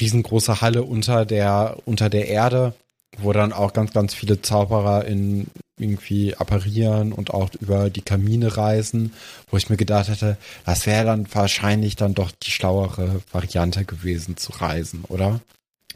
[0.00, 2.74] riesengroße Halle unter der, unter der Erde,
[3.18, 5.46] wo dann auch ganz, ganz viele Zauberer in
[5.78, 9.12] irgendwie apparieren und auch über die Kamine reisen,
[9.50, 14.36] wo ich mir gedacht hätte, das wäre dann wahrscheinlich dann doch die schlauere Variante gewesen
[14.36, 15.40] zu reisen, oder?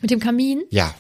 [0.01, 0.95] Mit dem Kamin, Ja,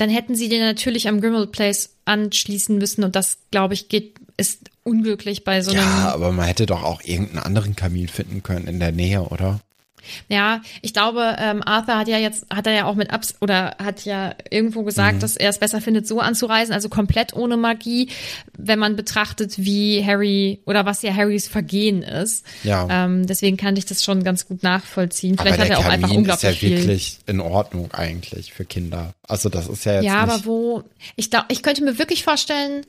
[0.00, 4.14] dann hätten sie den natürlich am Grimmauld Place anschließen müssen und das, glaube ich, geht,
[4.38, 8.42] ist unglücklich bei so einem ja, aber man hätte doch auch irgendeinen anderen Kamin finden
[8.42, 9.60] können in der Nähe, oder?
[10.28, 13.76] Ja, ich glaube, ähm, Arthur hat ja jetzt, hat er ja auch mit Abs oder
[13.82, 15.20] hat ja irgendwo gesagt, Mhm.
[15.20, 18.08] dass er es besser findet, so anzureisen, also komplett ohne Magie,
[18.56, 22.44] wenn man betrachtet, wie Harry oder was ja Harrys Vergehen ist.
[22.64, 22.86] Ja.
[22.90, 25.38] Ähm, deswegen kann ich das schon ganz gut nachvollziehen.
[25.38, 26.78] aber Vielleicht hat der er auch einfach Kamin ist unglaublich ja viel.
[26.78, 29.14] wirklich in Ordnung eigentlich für Kinder.
[29.26, 30.82] Also das ist ja jetzt Ja, aber wo,
[31.16, 32.84] ich glaube, ich könnte mir wirklich vorstellen,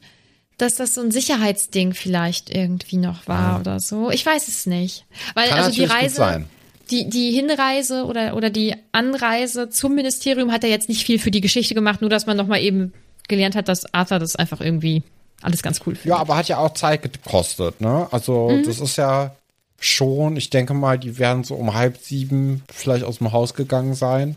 [0.57, 4.11] dass das so ein Sicherheitsding vielleicht irgendwie noch war oder so.
[4.11, 5.05] Ich weiß es nicht.
[5.33, 6.45] Weil Kann also die natürlich gut Reise, sein.
[6.91, 11.31] Die, die Hinreise oder, oder die Anreise zum Ministerium hat er jetzt nicht viel für
[11.31, 12.93] die Geschichte gemacht, nur dass man nochmal eben
[13.27, 15.01] gelernt hat, dass Arthur das einfach irgendwie
[15.41, 16.05] alles ganz cool findet.
[16.05, 18.07] Ja, aber hat ja auch Zeit gekostet, ne?
[18.11, 18.63] Also Mhm.
[18.65, 19.35] das ist ja
[19.79, 23.95] schon, ich denke mal, die werden so um halb sieben vielleicht aus dem Haus gegangen
[23.95, 24.35] sein.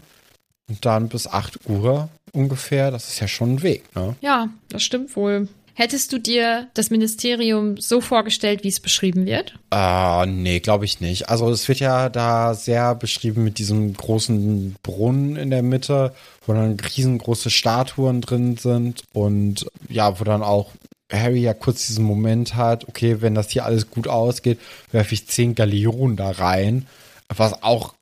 [0.67, 2.91] Und dann bis acht Uhr ungefähr.
[2.91, 4.17] Das ist ja schon ein Weg, ne?
[4.23, 5.49] Ja, das stimmt wohl.
[5.75, 9.59] Hättest du dir das Ministerium so vorgestellt, wie es beschrieben wird?
[9.73, 11.29] Äh, nee, glaube ich nicht.
[11.29, 16.15] Also es wird ja da sehr beschrieben mit diesem großen Brunnen in der Mitte,
[16.47, 20.71] wo dann riesengroße Statuen drin sind und ja, wo dann auch
[21.13, 24.61] Harry ja kurz diesen Moment hat, okay, wenn das hier alles gut ausgeht,
[24.93, 26.87] werfe ich zehn Galeonen da rein,
[27.29, 27.95] was auch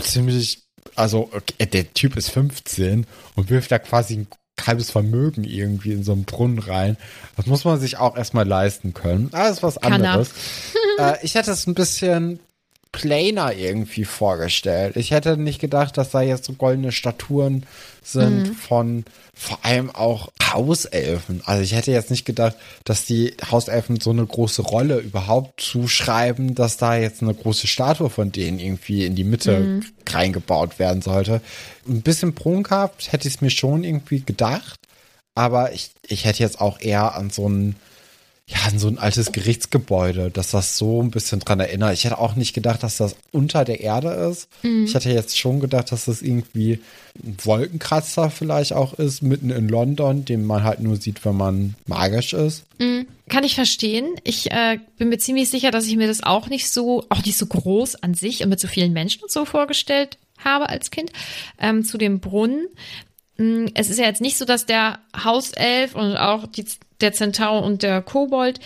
[0.00, 0.62] ziemlich,
[0.94, 4.26] also okay, der Typ ist 15 und wirft da quasi ein
[4.66, 6.96] halbes Vermögen irgendwie in so einen Brunnen rein.
[7.36, 9.30] Das muss man sich auch erstmal leisten können.
[9.32, 9.92] Ah, das ist was er.
[9.92, 10.30] anderes.
[10.98, 12.40] äh, ich hätte es ein bisschen
[12.92, 14.96] plainer irgendwie vorgestellt.
[14.96, 17.66] Ich hätte nicht gedacht, dass da jetzt so goldene Statuen
[18.02, 21.42] sind von vor allem auch Hauselfen.
[21.44, 26.54] Also ich hätte jetzt nicht gedacht, dass die Hauselfen so eine große Rolle überhaupt zuschreiben,
[26.54, 31.40] dass da jetzt eine große Statue von denen irgendwie in die Mitte reingebaut werden sollte.
[31.86, 34.80] Ein bisschen prunkhaft hätte ich es mir schon irgendwie gedacht,
[35.34, 37.76] aber ich, ich hätte jetzt auch eher an so einen
[38.50, 41.92] ja, an so ein altes Gerichtsgebäude, dass das so ein bisschen dran erinnert.
[41.92, 44.48] Ich hätte auch nicht gedacht, dass das unter der Erde ist.
[44.62, 46.80] Ich hätte jetzt schon gedacht, dass das irgendwie
[47.22, 51.74] ein Wolkenkratzer vielleicht auch ist, mitten in London, den man halt nur sieht, wenn man
[51.86, 52.64] magisch ist.
[53.28, 54.14] Kann ich verstehen.
[54.24, 57.36] Ich äh, bin mir ziemlich sicher, dass ich mir das auch nicht so, auch nicht
[57.36, 61.12] so groß an sich und mit so vielen Menschen und so vorgestellt habe als Kind.
[61.60, 62.66] Ähm, zu dem Brunnen.
[63.36, 66.64] Mm, Es ist ja jetzt nicht so, dass der Hauself und auch die,
[67.00, 68.60] der Zentaur und der Kobold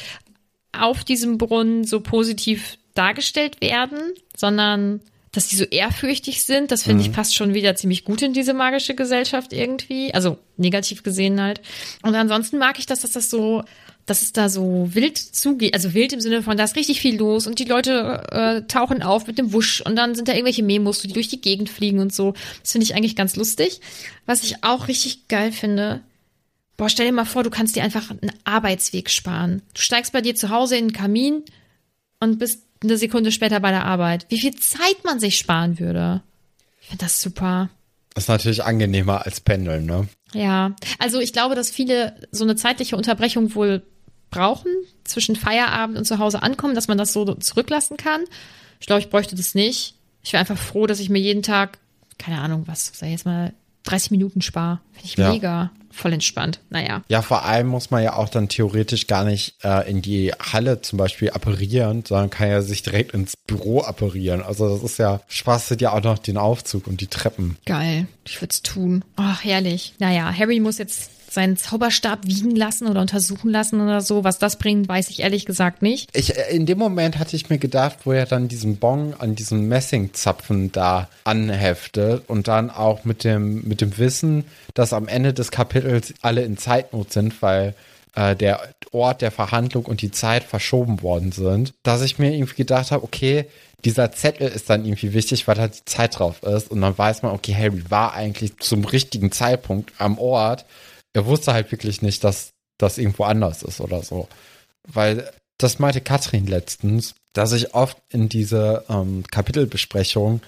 [0.73, 3.99] auf diesem Brunnen so positiv dargestellt werden,
[4.37, 5.01] sondern
[5.33, 6.71] dass die so ehrfürchtig sind.
[6.71, 10.13] Das finde ich passt schon wieder ziemlich gut in diese magische Gesellschaft irgendwie.
[10.13, 11.63] Also negativ gesehen halt.
[12.03, 13.65] Und ansonsten mag ich das, dass das so,
[14.05, 15.73] dass es da so wild zugeht.
[15.73, 19.03] Also wild im Sinne von, da ist richtig viel los und die Leute äh, tauchen
[19.03, 22.01] auf mit dem Wusch und dann sind da irgendwelche Memos, die durch die Gegend fliegen
[22.01, 22.35] und so.
[22.61, 23.81] Das finde ich eigentlich ganz lustig.
[24.27, 26.03] Was ich auch richtig geil finde,
[26.77, 29.63] Boah, stell dir mal vor, du kannst dir einfach einen Arbeitsweg sparen.
[29.75, 31.45] Du steigst bei dir zu Hause in den Kamin
[32.21, 34.27] und bist eine Sekunde später bei der Arbeit.
[34.29, 36.23] Wie viel Zeit man sich sparen würde.
[36.81, 37.71] Ich finde das super.
[38.15, 40.09] Das ist natürlich angenehmer als Pendeln, ne?
[40.35, 43.83] Ja, also ich glaube, dass viele so eine zeitliche Unterbrechung wohl
[44.31, 44.73] brauchen
[45.05, 48.23] zwischen Feierabend und zu Hause ankommen, dass man das so zurücklassen kann.
[48.81, 49.95] Ich glaube, ich bräuchte das nicht.
[50.23, 51.79] Ich wäre einfach froh, dass ich mir jeden Tag,
[52.19, 53.53] keine Ahnung, was, sag ich jetzt mal,
[53.85, 54.81] 30 Minuten spare.
[54.93, 55.33] Finde ich Ja.
[55.33, 55.71] mega.
[55.95, 56.59] Voll entspannt.
[56.71, 57.03] Naja.
[57.09, 60.81] Ja, vor allem muss man ja auch dann theoretisch gar nicht äh, in die Halle
[60.81, 64.41] zum Beispiel apparieren, sondern kann ja sich direkt ins Büro apparieren.
[64.43, 67.59] Also das ist ja, sparst ja auch noch den Aufzug und die Treppen.
[67.67, 68.07] Geil.
[68.25, 69.05] Ich würde es tun.
[69.17, 69.93] Ach, herrlich.
[69.99, 74.25] Naja, Harry muss jetzt seinen Zauberstab wiegen lassen oder untersuchen lassen oder so.
[74.25, 76.11] Was das bringt, weiß ich ehrlich gesagt nicht.
[76.13, 79.35] Ich, äh, in dem Moment hatte ich mir gedacht, wo er dann diesen Bong an
[79.35, 85.33] diesen Messingzapfen da anheftet und dann auch mit dem, mit dem Wissen, dass am Ende
[85.33, 87.75] des Kapitels alle in Zeitnot sind, weil
[88.15, 88.61] äh, der
[88.93, 93.05] Ort der Verhandlung und die Zeit verschoben worden sind, dass ich mir irgendwie gedacht habe,
[93.05, 93.47] okay,
[93.85, 97.23] dieser Zettel ist dann irgendwie wichtig, weil da die Zeit drauf ist und dann weiß
[97.23, 100.65] man, okay, Harry war eigentlich zum richtigen Zeitpunkt am Ort.
[101.13, 104.29] Er wusste halt wirklich nicht, dass das irgendwo anders ist oder so.
[104.89, 110.41] Weil das meinte Katrin letztens, dass ich oft in diese ähm, Kapitelbesprechung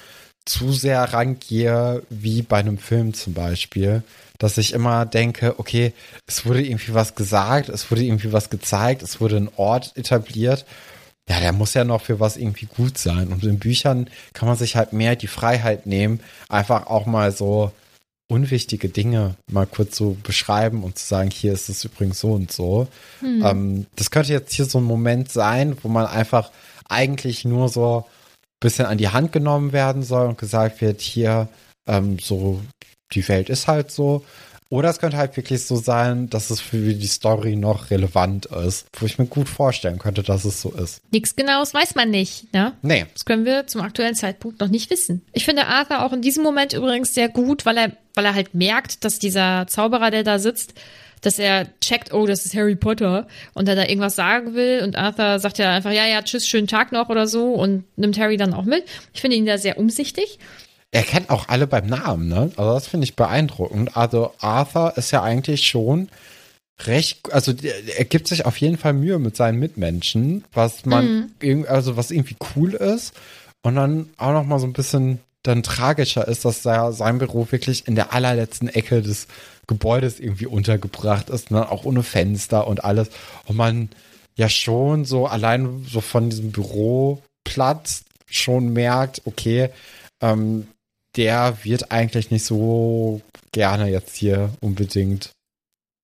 [0.45, 4.03] zu sehr rangehe, wie bei einem Film zum Beispiel,
[4.39, 5.95] dass ich immer denke, okay,
[6.27, 10.67] es wurde irgendwie was gesagt, es wurde irgendwie was gezeigt, es wurde ein Ort etabliert.
[11.29, 13.29] Ja, der muss ja noch für was irgendwie gut sein.
[13.29, 17.73] Und in Büchern kann man sich halt mehr die Freiheit nehmen, einfach auch mal so
[18.35, 22.51] unwichtige Dinge mal kurz so beschreiben und zu sagen, hier ist es übrigens so und
[22.51, 22.89] so.
[23.45, 26.51] Ähm, das könnte jetzt hier so ein Moment sein, wo man einfach
[26.89, 28.05] eigentlich nur so ein
[28.61, 31.49] bisschen an die Hand genommen werden soll und gesagt wird, hier,
[31.87, 32.61] ähm, so,
[33.13, 34.25] die Welt ist halt so.
[34.75, 38.89] Oder es könnte halt wirklich so sein, dass es für die Story noch relevant ist,
[38.99, 41.01] wo ich mir gut vorstellen könnte, dass es so ist.
[41.13, 42.73] Nichts Genaues weiß man nicht, ne?
[42.83, 45.23] Nee, Das können wir zum aktuellen Zeitpunkt noch nicht wissen.
[45.33, 48.57] Ich finde Arthur auch in diesem Moment übrigens sehr gut, weil er, weil er halt
[48.57, 50.75] merkt, dass dieser Zauberer, der da sitzt,
[51.21, 54.97] dass er checkt, oh, das ist Harry Potter und er da irgendwas sagen will und
[54.97, 58.39] Arthur sagt ja einfach, ja, ja, tschüss, schönen Tag noch oder so und nimmt Harry
[58.39, 58.83] dann auch mit.
[59.13, 60.41] Ich finde ihn da sehr umsichtig.
[60.95, 62.53] Er kennt auch alle beim Namen, ne?
[62.57, 63.97] Also das finde ich beeindruckend.
[63.97, 66.09] Also Arthur ist ja eigentlich schon
[66.87, 67.53] recht, also
[67.97, 72.13] er gibt sich auf jeden Fall Mühe mit seinen Mitmenschen, was man, irgendwie, also was
[72.13, 73.13] irgendwie cool ist.
[73.63, 77.49] Und dann auch noch mal so ein bisschen dann tragischer ist, dass da sein Büro
[77.51, 79.27] wirklich in der allerletzten Ecke des
[79.67, 81.69] Gebäudes irgendwie untergebracht ist, ne?
[81.73, 83.09] auch ohne Fenster und alles.
[83.47, 83.89] Und man
[84.37, 89.71] ja schon so allein so von diesem Büroplatz schon merkt, okay,
[90.21, 90.69] ähm,
[91.17, 93.21] der wird eigentlich nicht so
[93.53, 95.31] gerne jetzt hier unbedingt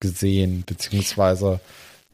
[0.01, 1.61] gesehen, beziehungsweise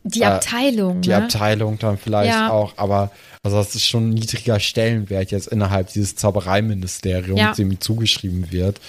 [0.05, 1.17] Die Äh, Abteilung, die ne?
[1.17, 2.51] Abteilung dann vielleicht Ja.
[2.51, 3.11] auch, aber
[3.43, 7.53] also das ist schon ein niedriger Stellenwert jetzt innerhalb dieses Zaubereiministeriums, Ja.
[7.55, 8.81] dem zugeschrieben wird.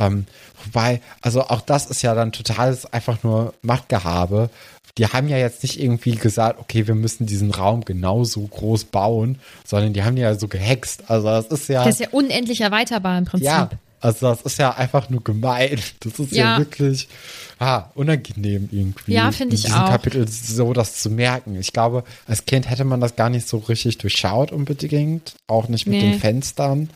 [0.00, 0.26] Ähm,
[0.64, 4.50] wobei, also auch das ist ja dann totales einfach nur Machtgehabe.
[4.98, 9.38] Die haben ja jetzt nicht irgendwie gesagt, okay, wir müssen diesen Raum genauso groß bauen,
[9.64, 11.10] sondern die haben ja so gehext.
[11.10, 11.82] Also das ist ja.
[11.82, 13.46] Der ist ja unendlich erweiterbar im Prinzip.
[13.46, 15.80] Ja, also das ist ja einfach nur gemein.
[16.00, 16.58] Das ist ja, Ja.
[16.58, 17.08] wirklich
[17.58, 19.14] ah, unangenehm irgendwie.
[19.14, 19.88] Ja, finde ich in diesem auch.
[19.88, 21.56] Kapitel so das zu merken.
[21.58, 25.34] Ich glaube, als Kind hätte man das gar nicht so richtig durchschaut unbedingt.
[25.48, 26.10] Auch nicht mit Nee.
[26.12, 26.90] den Fenstern.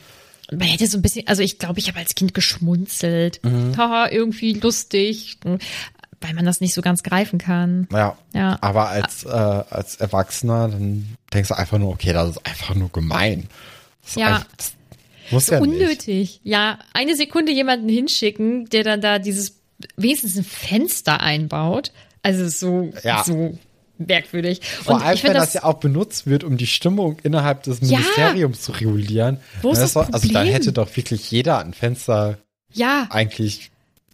[0.51, 3.39] Man hätte so ein bisschen, also ich glaube, ich habe als Kind geschmunzelt.
[3.43, 3.75] Mhm.
[3.77, 5.37] Haha, irgendwie lustig.
[6.21, 7.87] Weil man das nicht so ganz greifen kann.
[7.91, 8.17] Ja.
[8.33, 8.57] Ja.
[8.61, 12.89] Aber als, äh, als Erwachsener, dann denkst du einfach nur, okay, das ist einfach nur
[12.91, 13.47] gemein.
[14.03, 14.27] Das Ja.
[14.27, 14.73] einfach- das
[15.31, 15.69] muss ja nicht.
[15.69, 16.41] Unnötig.
[16.43, 19.55] Ja, eine Sekunde jemanden hinschicken, der dann da dieses
[19.95, 21.91] wenigstens ein Fenster einbaut.
[22.21, 23.23] Also so, Ja.
[23.23, 23.57] so
[23.97, 24.59] merkwürdig.
[24.61, 27.79] Vor Und allem, ich wenn das, ja auch benutzt wird, um die Stimmung innerhalb des
[27.81, 27.99] Ja.
[27.99, 29.37] Ministeriums zu regulieren.
[29.61, 30.53] Wo ist dann das doch- Also dann Problem?
[30.53, 32.37] hätte doch wirklich jeder ein Fenster
[32.73, 33.71] ja, eigentlich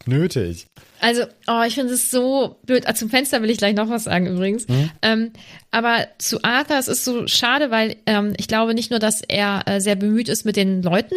[0.08, 0.68] nötig.
[1.02, 2.88] Also, oh, ich finde es so blöd.
[2.88, 4.68] Ah, Zum Fenster will ich gleich noch was sagen übrigens.
[4.68, 4.90] Mhm.
[5.02, 5.32] Ähm,
[5.70, 9.64] aber zu Arthur, es ist so schade, weil ähm, ich glaube nicht nur, dass er
[9.66, 11.16] äh, sehr bemüht ist mit den Leuten,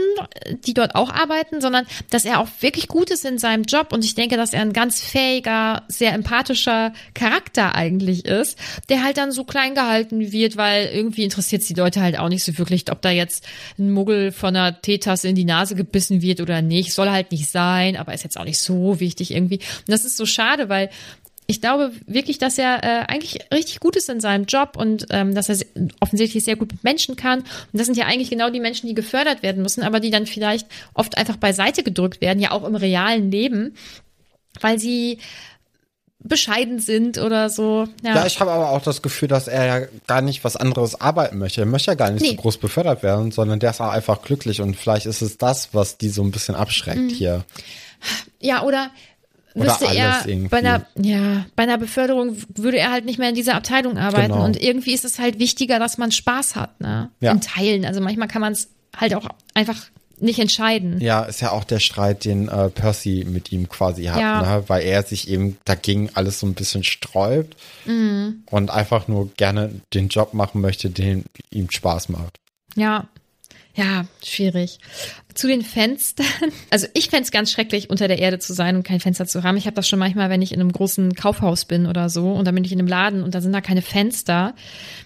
[0.66, 3.92] die dort auch arbeiten, sondern dass er auch wirklich gut ist in seinem Job.
[3.92, 9.16] Und ich denke, dass er ein ganz fähiger, sehr empathischer Charakter eigentlich ist, der halt
[9.16, 12.59] dann so klein gehalten wird, weil irgendwie interessiert es die Leute halt auch nicht so
[12.59, 13.46] wirklich, ob da jetzt
[13.79, 16.92] ein Muggel von einer Teetasse in die Nase gebissen wird oder nicht.
[16.92, 19.57] Soll halt nicht sein, aber ist jetzt auch nicht so wichtig irgendwie.
[19.59, 20.91] Und das ist so schade, weil
[21.51, 25.35] ich glaube wirklich, dass er äh, eigentlich richtig gut ist in seinem Job und ähm,
[25.35, 25.57] dass er
[26.01, 27.38] offensichtlich sehr gut mit Menschen kann.
[27.41, 30.27] Und das sind ja eigentlich genau die Menschen, die gefördert werden müssen, aber die dann
[30.27, 33.75] vielleicht oft einfach beiseite gedrückt werden, ja auch im realen Leben,
[34.61, 35.19] weil sie
[36.21, 37.87] bescheiden sind oder so.
[38.03, 41.01] Ja, Ja, ich habe aber auch das Gefühl, dass er ja gar nicht was anderes
[41.01, 41.62] arbeiten möchte.
[41.62, 42.31] Er möchte ja gar nicht Nee.
[42.31, 45.71] so groß befördert werden, sondern der ist auch einfach glücklich und vielleicht ist es das,
[45.73, 47.09] was die so ein bisschen abschreckt Mhm.
[47.09, 47.45] hier.
[48.40, 48.90] Ja oder
[49.55, 50.48] Oder müsste alles er irgendwie.
[50.48, 54.33] bei einer ja bei einer Beförderung würde er halt nicht mehr in dieser Abteilung arbeiten
[54.33, 54.44] Genau.
[54.44, 57.11] und irgendwie ist es halt wichtiger, dass man Spaß hat, ne?
[57.20, 57.33] Ja.
[57.33, 57.85] In Teilen.
[57.85, 59.77] Also manchmal kann man es halt auch einfach
[60.20, 61.01] nicht entscheiden.
[61.01, 64.42] Ja, ist ja auch der Streit, den äh, Percy mit ihm quasi hat, Ja.
[64.57, 64.64] ne?
[64.66, 68.42] weil er sich eben dagegen alles so ein bisschen sträubt Mhm.
[68.51, 72.37] und einfach nur gerne den Job machen möchte, den ihm Spaß macht.
[72.74, 73.07] Ja.
[73.79, 74.81] Ja, schwierig.
[75.35, 76.27] Zu den Fenstern.
[76.71, 79.57] Also ich fänd's ganz schrecklich, unter der Erde zu sein und kein Fenster zu haben.
[79.57, 82.45] Ich habe das schon manchmal, wenn ich in einem großen Kaufhaus bin oder so und
[82.45, 84.55] dann bin ich in einem Laden und da sind da keine Fenster.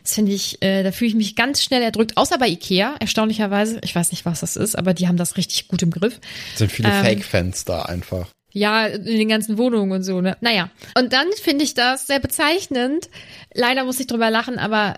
[0.02, 2.16] Das finde ich, äh, da fühle ich mich ganz schnell erdrückt.
[2.16, 3.78] Außer bei Ikea, erstaunlicherweise.
[3.84, 6.18] Ich weiß nicht, was das ist, aber die haben das richtig gut im Griff.
[6.54, 8.28] Es sind viele Ähm, Fake-Fenster einfach.
[8.52, 10.36] Ja, in den ganzen Wohnungen und so, ne?
[10.40, 10.70] Naja.
[10.98, 13.08] Und dann finde ich das sehr bezeichnend.
[13.54, 14.94] Leider muss ich drüber lachen, aber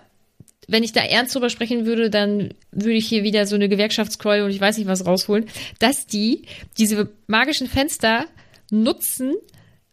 [0.67, 4.45] wenn ich da ernst drüber sprechen würde, dann würde ich hier wieder so eine Gewerkschaftskeule
[4.45, 5.45] und ich weiß nicht was rausholen,
[5.79, 6.43] dass die
[6.77, 8.25] diese magischen Fenster
[8.71, 9.33] nutzen,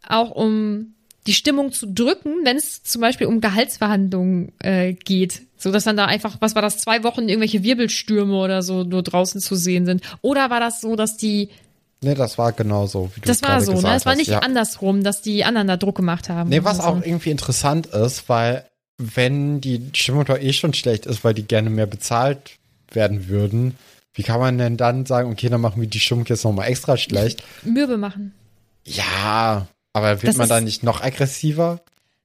[0.06, 0.94] auch um
[1.26, 5.42] die Stimmung zu drücken, wenn es zum Beispiel um Gehaltsverhandlungen äh, geht.
[5.56, 9.02] So dass dann da einfach, was war das, zwei Wochen irgendwelche Wirbelstürme oder so nur
[9.02, 10.02] draußen zu sehen sind.
[10.20, 11.50] Oder war das so, dass die
[12.04, 13.94] Nee, das war genau so, wie du das war so, ne?
[13.94, 14.40] Es war nicht ja.
[14.40, 16.50] andersrum, dass die anderen da Druck gemacht haben.
[16.50, 17.04] Nee, was oder auch so.
[17.04, 18.64] irgendwie interessant ist, weil
[18.98, 22.58] wenn die Stimmung doch eh schon schlecht ist, weil die gerne mehr bezahlt
[22.90, 23.76] werden würden,
[24.14, 26.96] wie kann man denn dann sagen, okay, dann machen wir die Stimmung jetzt nochmal extra
[26.96, 27.42] schlecht?
[27.62, 28.34] Mürbe machen.
[28.84, 31.80] Ja, aber wird Das man dann nicht noch aggressiver?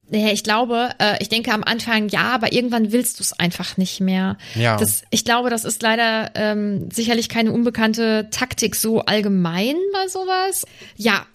[0.09, 3.75] Naja, ich glaube, äh, ich denke am Anfang ja, aber irgendwann willst du es einfach
[3.75, 4.37] nicht mehr.
[4.55, 4.77] Ja.
[4.77, 10.65] Das, ich glaube, das ist leider ähm, sicherlich keine unbekannte Taktik so allgemein bei sowas.
[10.95, 11.25] Ja,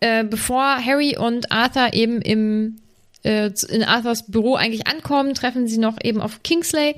[0.00, 2.76] äh, bevor Harry und Arthur eben im
[3.22, 6.96] äh, in Arthurs Büro eigentlich ankommen, treffen sie noch eben auf Kingsley,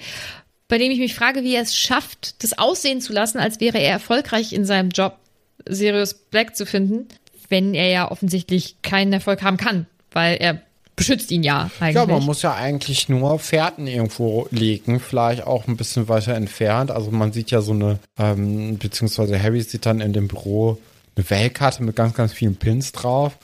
[0.68, 3.78] bei dem ich mich frage, wie er es schafft, das aussehen zu lassen, als wäre
[3.78, 5.18] er erfolgreich in seinem Job,
[5.66, 7.08] Sirius Black zu finden,
[7.48, 10.60] wenn er ja offensichtlich keinen Erfolg haben kann, weil er
[10.96, 11.94] beschützt ihn ja eigentlich.
[11.94, 16.90] Ja, man muss ja eigentlich nur Fährten irgendwo legen, vielleicht auch ein bisschen weiter entfernt.
[16.90, 20.78] Also man sieht ja so eine, ähm, beziehungsweise Harry sieht dann in dem Büro
[21.16, 23.37] eine Weltkarte mit ganz, ganz vielen Pins drauf.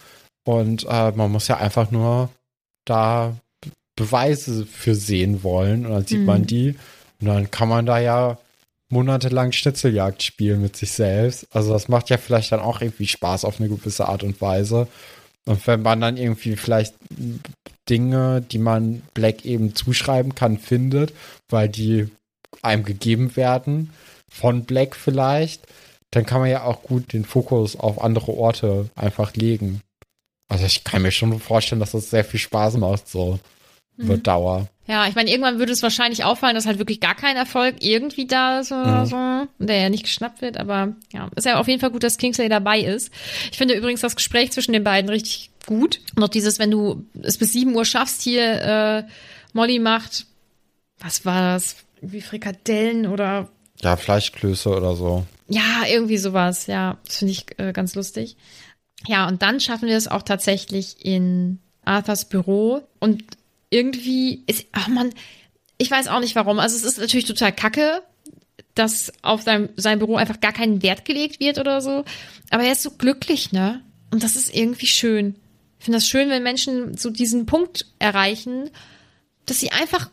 [0.44, 2.30] Und äh, man muss ja einfach nur
[2.90, 5.86] da Be- Beweise für sehen wollen.
[5.86, 6.76] Und dann sieht man die.
[7.20, 8.38] Und dann kann man da ja
[8.90, 11.46] monatelang Schnitzeljagd spielen mit sich selbst.
[11.52, 14.88] Also das macht ja vielleicht dann auch irgendwie Spaß auf eine gewisse Art und Weise.
[15.46, 16.94] Und wenn man dann irgendwie vielleicht
[17.88, 21.12] Dinge, die man Black eben zuschreiben kann, findet,
[21.48, 22.08] weil die
[22.62, 23.90] einem gegeben werden,
[24.30, 25.66] von Black vielleicht,
[26.10, 29.80] dann kann man ja auch gut den Fokus auf andere Orte einfach legen.
[30.50, 33.38] Also ich kann mir schon vorstellen, dass das sehr viel Spaß macht, so
[33.96, 34.68] über Dauer.
[34.86, 38.26] Ja, ich meine, irgendwann würde es wahrscheinlich auffallen, dass halt wirklich gar kein Erfolg irgendwie
[38.26, 41.68] da ist oder so, und der ja nicht geschnappt wird, aber ja, ist ja auf
[41.68, 43.12] jeden Fall gut, dass Kingsley dabei ist.
[43.52, 46.00] Ich finde übrigens das Gespräch zwischen den beiden richtig gut.
[46.16, 49.04] Und auch dieses, wenn du es bis 7 Uhr schaffst, hier äh,
[49.52, 50.26] Molly macht,
[50.98, 51.76] was war das?
[52.00, 53.48] Wie Frikadellen oder
[53.82, 55.24] Ja, Fleischklöße oder so.
[55.48, 56.96] ja, irgendwie sowas, ja.
[57.04, 58.36] Das finde ich äh, ganz lustig.
[59.06, 62.82] Ja, und dann schaffen wir es auch tatsächlich in Arthurs Büro.
[62.98, 63.24] Und
[63.70, 65.12] irgendwie ist, ach man,
[65.78, 66.58] ich weiß auch nicht warum.
[66.58, 68.02] Also es ist natürlich total kacke,
[68.74, 72.04] dass auf seinem, sein Büro einfach gar keinen Wert gelegt wird oder so.
[72.50, 73.82] Aber er ist so glücklich, ne?
[74.10, 75.36] Und das ist irgendwie schön.
[75.78, 78.70] Ich finde das schön, wenn Menschen so diesen Punkt erreichen,
[79.46, 80.10] dass sie einfach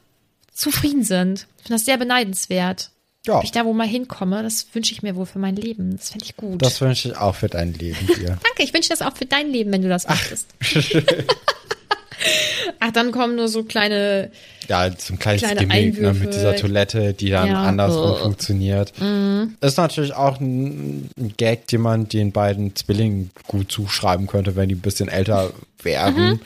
[0.54, 1.48] zufrieden sind.
[1.58, 2.92] Ich finde das sehr beneidenswert.
[3.28, 5.98] Ja, Ob ich da wo mal hinkomme, das wünsche ich mir wohl für mein Leben.
[5.98, 6.62] Das fände ich gut.
[6.62, 8.38] das wünsche ich auch für dein Leben hier.
[8.42, 10.48] Danke, ich wünsche das auch für dein Leben, wenn du das möchtest.
[12.80, 14.32] Ach, dann kommen nur so kleine.
[14.68, 17.64] Ja, so ein kleines Kleine Gimmick ne, mit dieser Toilette, die dann Ja.
[17.64, 18.16] andersrum Oh.
[18.16, 18.92] funktioniert.
[19.62, 24.76] Ist natürlich auch ein, Gag, den man den beiden Zwillingen gut zuschreiben könnte, wenn die
[24.76, 26.40] ein bisschen älter wären Mhm.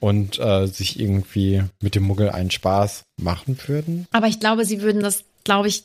[0.00, 4.06] und äh, sich irgendwie mit dem Muggel einen Spaß machen würden.
[4.12, 5.82] Aber ich glaube, sie würden das, glaube ich,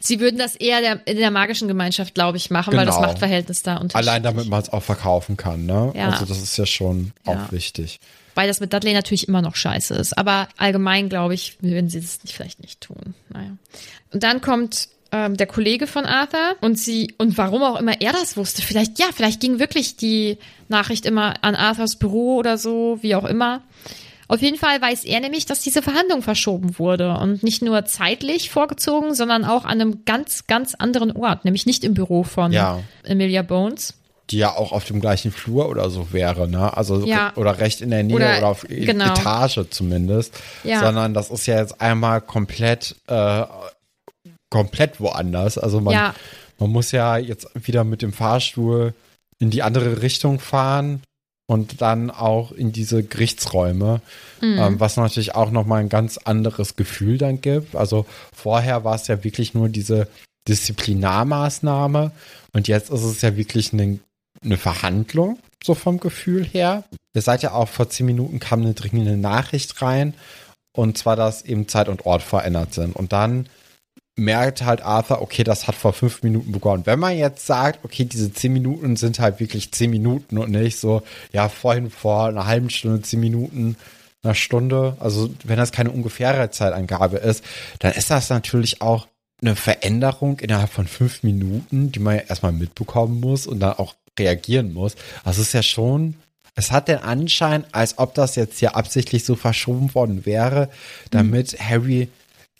[0.00, 3.08] sie würden das eher der, in der magischen Gemeinschaft, glaube ich, machen, weil das Genau.
[3.08, 5.92] Machtverhältnis da unterschiedlich Allein damit man es auch verkaufen kann, ne?
[5.94, 6.10] Ja.
[6.10, 7.32] Also das ist ja schon Ja.
[7.34, 8.00] auch wichtig.
[8.34, 10.16] Weil das mit Dudley natürlich immer noch scheiße ist.
[10.16, 13.14] Aber allgemein, glaube ich, würden sie das nicht, vielleicht nicht tun.
[13.28, 13.50] Naja.
[14.12, 18.12] Und dann kommt ähm, der Kollege von Arthur und sie, und warum auch immer er
[18.12, 20.38] das wusste, vielleicht, ja, vielleicht ging wirklich die
[20.68, 23.60] Nachricht immer an Arthurs Büro oder so, wie auch immer.
[24.32, 28.48] Auf jeden Fall weiß er nämlich, dass diese Verhandlung verschoben wurde und nicht nur zeitlich
[28.50, 32.80] vorgezogen, sondern auch an einem ganz, ganz anderen Ort, nämlich nicht im Büro von Ja.
[33.04, 33.94] Emilia Bones.
[34.30, 36.74] Die ja auch auf dem gleichen Flur oder so wäre, ne?
[36.74, 37.32] Also Ja.
[37.36, 39.12] oder recht in der Nähe Oder- oder, auf E- genau.
[39.12, 40.32] Etage zumindest.
[40.64, 40.80] Ja.
[40.80, 43.42] Sondern das ist ja jetzt einmal komplett, äh,
[44.48, 45.58] komplett woanders.
[45.58, 46.14] Also man, Ja.
[46.58, 48.94] man muss ja jetzt wieder mit dem Fahrstuhl
[49.38, 51.02] in die andere Richtung fahren
[51.52, 54.00] und dann auch in diese Gerichtsräume,
[54.40, 54.58] Mhm.
[54.58, 57.76] ähm, was natürlich auch nochmal ein ganz anderes Gefühl dann gibt.
[57.76, 60.08] Also vorher war es ja wirklich nur diese
[60.48, 62.10] Disziplinarmaßnahme
[62.52, 63.98] und jetzt ist es ja wirklich eine,
[64.44, 66.84] eine Verhandlung, so vom Gefühl her.
[67.14, 70.14] Ihr seid ja auch vor zehn Minuten kam eine dringende Nachricht rein
[70.72, 73.46] und zwar, dass eben Zeit und Ort verändert sind und dann
[74.24, 76.86] merkt halt Arthur, okay, das hat vor fünf Minuten begonnen.
[76.86, 80.78] Wenn man jetzt sagt, okay, diese zehn Minuten sind halt wirklich zehn Minuten und nicht
[80.78, 81.02] so,
[81.32, 83.76] ja, vorhin vor einer halben Stunde, zehn Minuten,
[84.22, 87.44] einer Stunde, also wenn das keine ungefähre Zeitangabe ist,
[87.80, 89.08] dann ist das natürlich auch
[89.40, 93.96] eine Veränderung innerhalb von fünf Minuten, die man ja erstmal mitbekommen muss und dann auch
[94.18, 94.94] reagieren muss.
[95.24, 96.14] Also es ist ja schon,
[96.54, 100.68] es hat den Anschein, als ob das jetzt hier absichtlich so verschoben worden wäre,
[101.10, 102.08] damit Harry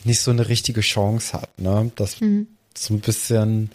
[0.04, 1.90] nicht so eine richtige Chance hat, ne?
[1.96, 2.16] Das
[2.74, 3.70] so ein bisschen,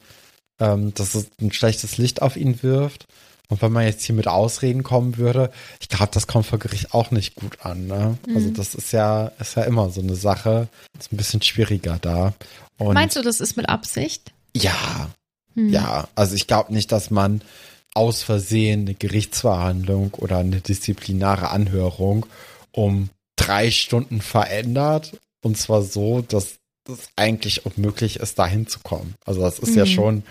[0.60, 3.08] ähm, dass es ein schlechtes Licht auf ihn wirft.
[3.50, 6.94] Und wenn man jetzt hier mit Ausreden kommen würde, ich glaube, das kommt vor Gericht
[6.94, 7.88] auch nicht gut an.
[7.88, 8.18] Ne?
[8.36, 10.68] Also das ist ja, ist ja immer so eine Sache.
[11.00, 12.34] Ist ein bisschen schwieriger da.
[12.78, 14.34] Und Meinst du, das ist mit Absicht?
[14.54, 15.10] ja,
[15.56, 16.08] ja.
[16.16, 17.42] Also ich glaube nicht, dass man
[17.94, 22.28] aus Versehen eine Gerichtsverhandlung oder eine disziplinare Anhörung
[22.72, 25.18] um drei Stunden verändert.
[25.48, 26.58] Und zwar so, dass
[26.90, 29.16] es eigentlich unmöglich ist, da hinzukommen.
[29.26, 30.24] Also das ist ja schon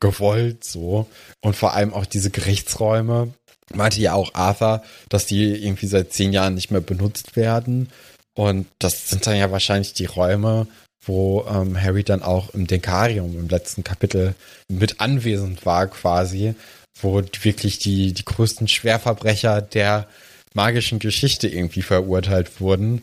[0.00, 1.06] gewollt so.
[1.42, 3.34] Und vor allem auch diese Gerichtsräume,
[3.74, 7.90] meinte ja auch Arthur, dass die irgendwie seit zehn Jahren nicht mehr benutzt werden.
[8.34, 10.66] Und das sind dann ja wahrscheinlich die Räume,
[11.04, 14.34] wo ähm, Harry dann auch im Denkarium im letzten Kapitel
[14.70, 16.54] mit anwesend war quasi,
[16.98, 20.08] wo wirklich die, die größten Schwerverbrecher der
[20.54, 23.02] magischen Geschichte irgendwie verurteilt wurden.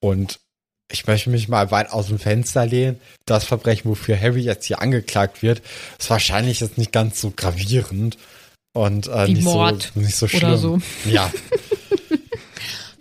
[0.00, 0.40] Und
[0.92, 3.00] ich möchte mich mal weit aus dem Fenster lehnen.
[3.26, 5.62] Das Verbrechen, wofür Harry jetzt hier angeklagt wird,
[5.98, 8.18] ist wahrscheinlich jetzt nicht ganz so gravierend
[8.74, 10.56] und äh, Wie nicht, Mord so, nicht so oder schlimm.
[10.56, 10.78] so.
[11.10, 11.30] Ja,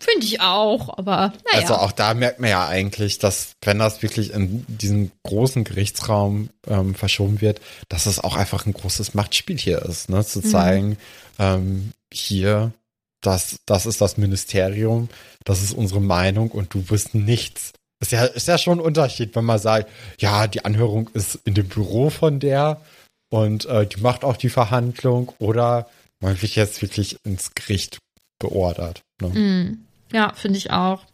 [0.02, 1.62] Finde ich auch, aber naja.
[1.62, 6.50] also auch da merkt man ja eigentlich, dass wenn das wirklich in diesen großen Gerichtsraum
[6.66, 10.26] ähm, verschoben wird, dass es auch einfach ein großes Machtspiel hier ist, ne?
[10.26, 10.98] zu zeigen,
[11.38, 12.72] ähm, hier,
[13.22, 15.08] das, das ist das Ministerium,
[15.44, 17.74] das ist unsere Meinung und du bist nichts.
[18.02, 19.90] Ist ja, ist ja schon ein Unterschied, wenn man sagt,
[20.20, 22.82] ja, die Anhörung ist in dem Büro von der
[23.30, 25.88] und äh, die macht auch die Verhandlung oder
[26.20, 28.00] man wird jetzt wirklich ins Gericht
[28.40, 29.02] beordert.
[29.22, 29.32] Ne?
[30.12, 31.06] Ja, finde ich auch.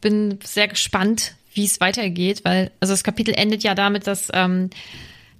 [0.00, 4.70] Bin sehr gespannt, wie es weitergeht, weil, also das Kapitel endet ja damit, dass, ähm,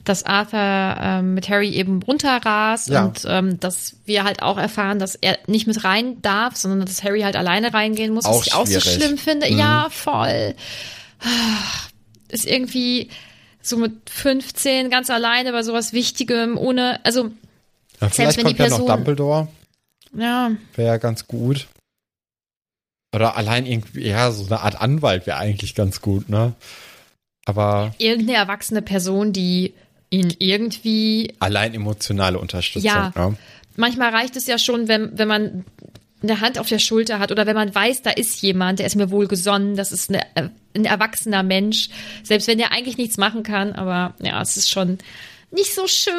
[0.08, 0.58] dass Arthur
[1.00, 3.04] ähm, mit Harry eben runterrast Ja.
[3.04, 7.02] und ähm, dass wir halt auch erfahren, dass er nicht mit rein darf, sondern dass
[7.04, 9.02] Harry halt alleine reingehen muss, Auch was ich auch so schwierig.
[9.02, 9.48] schlimm finde.
[9.52, 10.54] Ja, voll.
[12.28, 13.10] Ist irgendwie
[13.62, 17.30] so mit 15 ganz alleine bei sowas Wichtigem, ohne, also,
[18.00, 19.48] Ja, vielleicht kommt ja noch Person- Dumbledore.
[20.16, 21.66] ja, Wäre ja ganz gut.
[23.14, 26.52] Oder allein irgendwie, ja, so eine Art Anwalt wäre eigentlich ganz gut, ne?
[27.46, 29.72] Aber irgendeine erwachsene Person, die
[30.10, 33.12] ihn irgendwie allein emotionale Unterstützung, Ja.
[33.16, 33.36] ne?
[33.76, 35.64] manchmal reicht es ja schon, wenn, wenn man
[36.22, 38.96] eine Hand auf der Schulter hat oder wenn man weiß, da ist jemand, der ist
[38.96, 40.22] mir wohlgesonnen, das ist eine,
[40.74, 41.90] ein erwachsener Mensch,
[42.24, 44.98] selbst wenn der eigentlich nichts machen kann, aber ja, es ist schon
[45.52, 46.12] nicht so schön.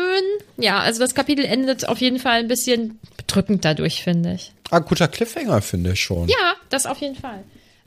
[0.58, 4.52] Ja, also das Kapitel endet auf jeden Fall ein bisschen bedrückend dadurch, finde ich.
[4.72, 6.30] Ah, guter Cliffhanger, finde ich schon.
[6.30, 7.44] Ja, das auf jeden Fall.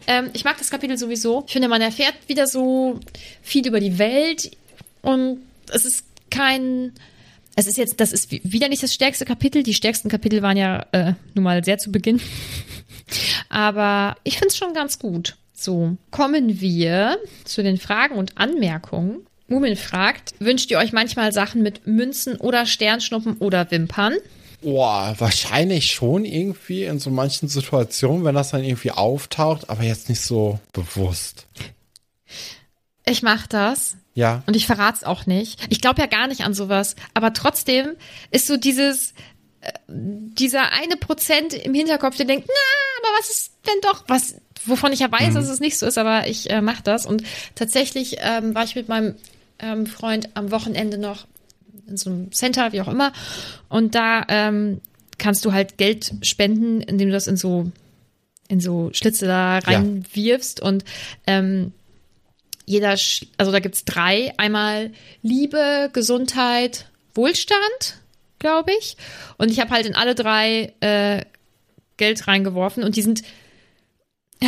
[0.07, 1.45] Ähm, ich mag das Kapitel sowieso.
[1.47, 3.01] Ich finde, man erfährt wieder so
[3.41, 4.51] viel über die Welt
[5.01, 5.39] und
[5.71, 6.93] es ist kein.
[7.55, 9.63] Es ist jetzt, das ist wieder nicht das stärkste Kapitel.
[9.63, 12.19] Die stärksten Kapitel waren ja äh, nun mal sehr zu Beginn.
[13.51, 15.37] aber ich finde es schon ganz gut.
[15.53, 19.27] So, kommen wir zu den Fragen und Anmerkungen.
[19.49, 24.15] Mumin fragt, wünscht ihr euch manchmal Sachen mit Münzen oder Sternschnuppen oder Wimpern?
[24.63, 30.09] Boah, wahrscheinlich schon irgendwie in so manchen Situationen, wenn das dann irgendwie auftaucht, aber jetzt
[30.09, 31.47] nicht so bewusst.
[33.05, 33.97] Ich mach das.
[34.15, 34.43] Ja.
[34.47, 35.67] Und ich verrat's auch nicht.
[35.71, 36.97] Ich glaube ja gar nicht an sowas.
[37.15, 37.93] Aber trotzdem
[38.31, 39.15] ist so dieses,
[39.61, 44.37] äh, dieser eine Prozent im Hinterkopf, der denkt, na, aber was ist denn doch, was,
[44.67, 47.07] wovon ich ja weiß, dass es nicht so ist, aber ich äh, mach das.
[47.07, 47.23] Und
[47.55, 49.17] tatsächlich ähm, war ich mit meinem
[49.59, 51.27] ähm, Freund am Wochenende noch
[51.89, 53.13] in so einem Center, wie auch immer.
[53.69, 54.81] Und da ähm,
[55.19, 57.71] kannst du halt Geld spenden, indem du das in so
[58.49, 60.85] in so Schlitze da reinwirfst und
[61.27, 61.73] ähm,
[62.67, 64.33] jeder, Sch- also da gibt's drei.
[64.39, 64.91] Einmal
[65.23, 67.99] Liebe, Gesundheit, Wohlstand,
[68.39, 68.97] glaube ich.
[69.39, 71.23] Und ich habe halt in alle drei äh,
[71.97, 73.23] Geld reingeworfen und die sind.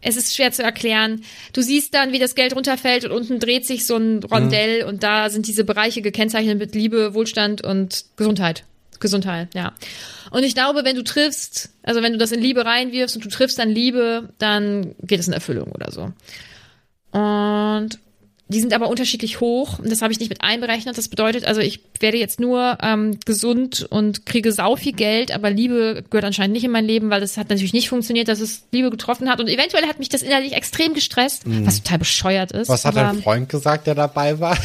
[0.00, 1.24] Es ist schwer zu erklären.
[1.52, 5.02] Du siehst dann, wie das Geld runterfällt und unten dreht sich so ein Rondell und
[5.02, 8.64] da sind diese Bereiche gekennzeichnet mit Liebe, Wohlstand und Gesundheit.
[9.00, 9.74] Gesundheit, ja.
[10.30, 13.28] Und ich glaube, wenn du triffst, also wenn du das in Liebe reinwirfst und du
[13.28, 16.12] triffst dann Liebe, dann geht es in Erfüllung oder so.
[17.12, 17.98] Und
[18.50, 20.96] die sind aber unterschiedlich hoch und das habe ich nicht mit einberechnet.
[20.96, 25.50] Das bedeutet also, ich werde jetzt nur ähm, gesund und kriege sau viel Geld, aber
[25.50, 28.64] Liebe gehört anscheinend nicht in mein Leben, weil das hat natürlich nicht funktioniert, dass es
[28.72, 32.68] Liebe getroffen hat und eventuell hat mich das innerlich extrem gestresst, was total bescheuert ist.
[32.68, 32.72] Mhm.
[32.72, 34.56] Was hat aber dein Freund gesagt, der dabei war?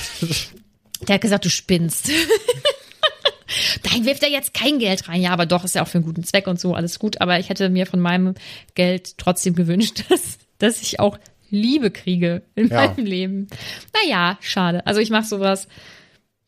[1.08, 2.10] der hat gesagt, du spinnst.
[3.92, 5.22] Nein, wirft er jetzt kein Geld rein.
[5.22, 7.22] Ja, aber doch, ist ja auch für einen guten Zweck und so, alles gut.
[7.22, 8.36] Aber ich hätte mir von meinem
[8.76, 11.18] Geld trotzdem gewünscht, dass, dass ich auch
[11.54, 12.88] Liebe kriege in Ja.
[12.88, 13.48] meinem Leben.
[13.94, 14.86] Naja, schade.
[14.86, 15.68] Also ich mache sowas,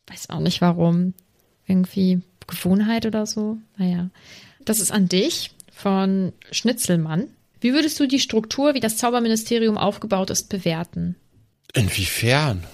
[0.08, 1.14] weiß auch nicht warum.
[1.66, 3.58] Irgendwie Gewohnheit oder so.
[3.76, 4.10] Naja.
[4.64, 7.28] Das ist an dich von Schnitzelmann.
[7.60, 11.16] Wie würdest du die Struktur, wie das Zauberministerium aufgebaut ist, bewerten?
[11.74, 12.64] Inwiefern?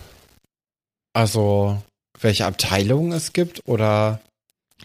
[1.15, 1.81] Also,
[2.21, 4.21] welche Abteilungen es gibt oder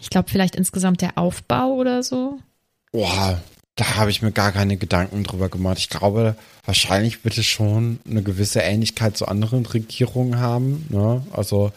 [0.00, 2.38] Ich glaube, vielleicht insgesamt der Aufbau oder so.
[2.92, 3.40] Boah,
[3.78, 5.78] da habe ich mir gar keine Gedanken drüber gemacht.
[5.78, 10.86] Ich glaube, wahrscheinlich wird es schon eine gewisse Ähnlichkeit zu anderen Regierungen haben.
[10.88, 11.24] Ne?
[11.30, 11.70] Also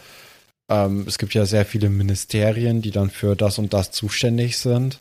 [0.68, 5.00] ähm, es gibt ja sehr viele Ministerien, die dann für das und das zuständig sind.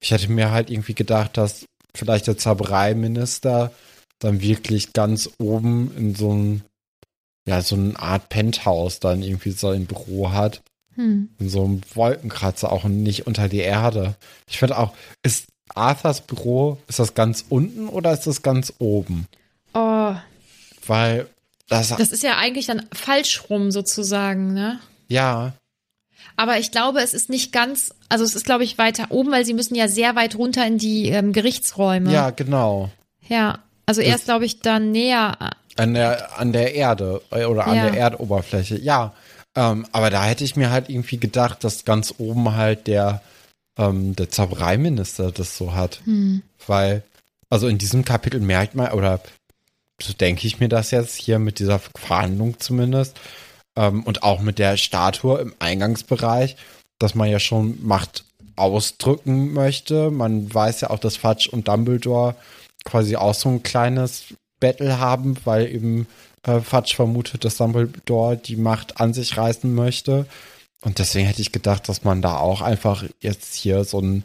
[0.00, 3.72] Ich hätte mir halt irgendwie gedacht, dass vielleicht der Zaubereiminister
[4.18, 6.62] dann wirklich ganz oben in so ein
[7.48, 10.62] ja, so eine Art Penthouse dann irgendwie sein Büro hat
[10.96, 11.30] Hm.
[11.38, 14.14] in so einem Wolkenkratzer auch und nicht unter die Erde.
[14.46, 14.92] Ich finde auch,
[15.22, 19.26] ist Arthurs Büro, ist das ganz unten oder ist das ganz oben?
[19.74, 20.14] Oh,
[20.86, 21.26] Weil
[21.68, 24.78] das, das ist ja eigentlich dann falsch rum sozusagen, ne?
[25.08, 25.52] ja,
[26.36, 29.44] Aber ich glaube, es ist nicht ganz, also es ist, glaube ich, weiter oben, weil
[29.46, 32.12] sie müssen ja sehr weit runter in die ähm, Gerichtsräume.
[32.12, 32.90] ja, genau.
[33.28, 33.58] Ja.
[33.86, 35.36] Also er ist, glaube ich, dann näher.
[35.76, 37.90] An der, an der Erde äh, oder an Ja.
[37.90, 39.12] der Erdoberfläche, ja.
[39.56, 43.20] Ähm, aber da hätte ich mir halt irgendwie gedacht, dass ganz oben halt der,
[43.78, 46.00] ähm, der Zaubereiminister das so hat.
[46.66, 47.02] Weil,
[47.50, 49.20] also in diesem Kapitel merkt man, oder
[50.00, 53.18] so denke ich mir das jetzt hier mit dieser Verhandlung zumindest,
[53.76, 56.56] ähm, und auch mit der Statue im Eingangsbereich,
[56.98, 58.24] dass man ja schon Macht
[58.56, 60.10] ausdrücken möchte.
[60.10, 62.34] Man weiß ja auch, dass Fudge und Dumbledore
[62.84, 64.24] quasi auch so ein kleines
[64.60, 66.06] Battle haben, weil eben
[66.42, 70.26] äh, Fudge vermutet, dass Dumbledore die Macht an sich reißen möchte.
[70.82, 74.24] Und deswegen hätte ich gedacht, dass man da auch einfach jetzt hier so ein,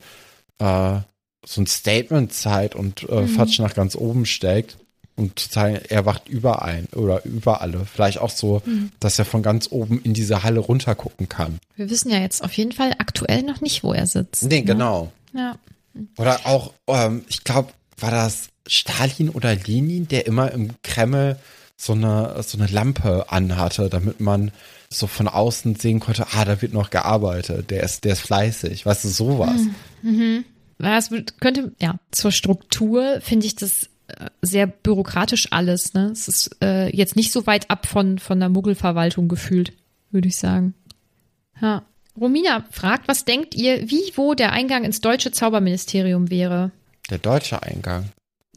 [0.60, 1.00] äh,
[1.46, 4.78] so ein Statement zeigt und äh, Fudge nach ganz oben steckt.
[5.16, 7.88] Und zu zeigen, er wacht überall oder über alle.
[7.92, 8.62] Vielleicht auch so,
[9.00, 11.58] dass er von ganz oben in diese Halle runtergucken kann.
[11.76, 14.44] Wir wissen ja jetzt auf jeden Fall aktuell noch nicht, wo er sitzt.
[14.44, 14.66] Nee, ne?
[14.66, 15.12] genau.
[15.34, 15.58] Ja.
[16.18, 21.38] Oder auch, ähm, ich glaube, war das Stalin oder Lenin, der immer im Kreml
[21.78, 24.52] so eine, so eine Lampe anhatte, damit man
[24.90, 28.86] so von außen sehen konnte, ah, da wird noch gearbeitet, der ist, der ist fleißig,
[28.86, 29.62] weißt du, sowas.
[30.80, 36.10] Ja, es wird- könnte, ja, zur Struktur finde ich das äh, sehr bürokratisch alles, ne?
[36.14, 39.74] Es ist äh, jetzt nicht so weit ab von, von der Muggelverwaltung gefühlt,
[40.12, 40.74] würde ich sagen.
[41.62, 41.84] Ja.
[42.20, 46.72] Romina fragt, was denkt ihr, wie, wo der Eingang ins deutsche Zauberministerium wäre?
[47.10, 48.10] Der deutsche Eingang.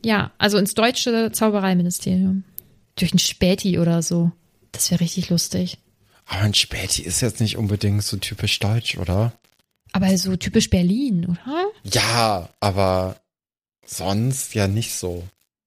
[0.05, 2.45] Ja, also ins deutsche Zaubereiministerium.
[2.97, 4.31] Durch ein Späti oder so.
[4.72, 5.78] Das wäre richtig lustig.
[6.31, 9.33] Aber ein Späti ist jetzt nicht unbedingt so typisch deutsch, oder?
[9.93, 11.66] Aber so typisch Berlin, oder?
[11.93, 13.16] Ja, aber
[13.85, 15.24] sonst ja nicht so.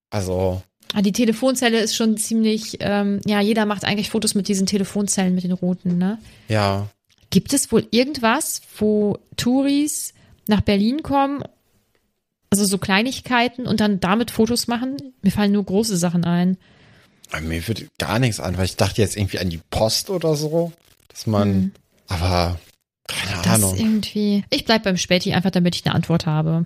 [0.10, 0.62] Also,
[0.94, 5.34] Ah, die Telefonzelle ist schon ziemlich, ähm, ja, jeder macht eigentlich Fotos mit diesen Telefonzellen,
[5.36, 6.18] mit den roten, ne?
[6.48, 6.88] ja.
[7.30, 10.14] Gibt es wohl irgendwas, wo Touris
[10.48, 11.44] nach Berlin kommen
[12.52, 14.98] Also so Kleinigkeiten und dann damit Fotos machen.
[15.24, 16.58] Mir fallen nur große Sachen ein.
[17.34, 20.36] Aber Mir wird gar nichts an, weil ich dachte jetzt irgendwie an die Post oder
[20.36, 20.72] so,
[21.10, 21.74] dass man,
[22.08, 22.60] aber
[23.08, 23.76] keine Das Ahnung.
[23.76, 24.44] irgendwie.
[24.50, 26.66] Ich bleib beim Späti einfach, damit ich eine Antwort habe.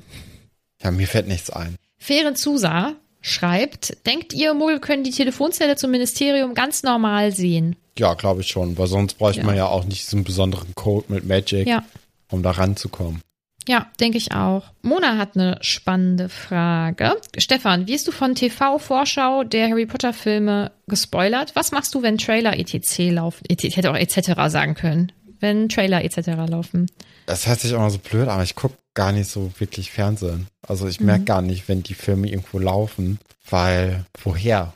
[0.83, 1.75] Ja, mir fällt nichts ein.
[1.97, 7.75] Feren Zusa schreibt, denkt ihr, Muggel können die Telefonzelle zum Ministerium ganz normal sehen?
[7.97, 9.45] Ja, glaube ich schon, weil sonst bräuchte Ja.
[9.47, 11.83] man ja auch nicht diesen besonderen Code mit Magic, Ja.
[12.29, 13.21] um da ranzukommen.
[13.67, 14.63] Ja, denke ich auch.
[14.81, 17.15] Mona hat eine spannende Frage.
[17.37, 21.55] Stefan, wirst du von TV-Vorschau der Harry Potter-Filme gespoilert?
[21.55, 23.11] Was machst du, wenn Trailer etc.
[23.11, 23.43] laufen?
[23.49, 24.31] Ich hätte auch etc.
[24.47, 25.11] sagen können.
[25.39, 26.29] Wenn Trailer etc.
[26.49, 26.87] laufen.
[27.25, 30.47] Das hört sich immer so blöd an, aber ich gucke gar nicht so wirklich Fernsehen.
[30.65, 34.73] Also ich merke gar nicht, wenn die Filme irgendwo laufen, weil woher?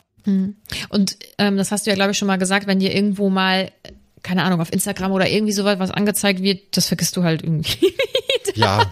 [0.89, 3.71] Und ähm, das hast du ja, glaube ich, schon mal gesagt, wenn dir irgendwo mal,
[4.23, 7.93] keine Ahnung, auf Instagram oder irgendwie sowas was angezeigt wird, das vergisst du halt irgendwie.
[8.55, 8.91] Ja.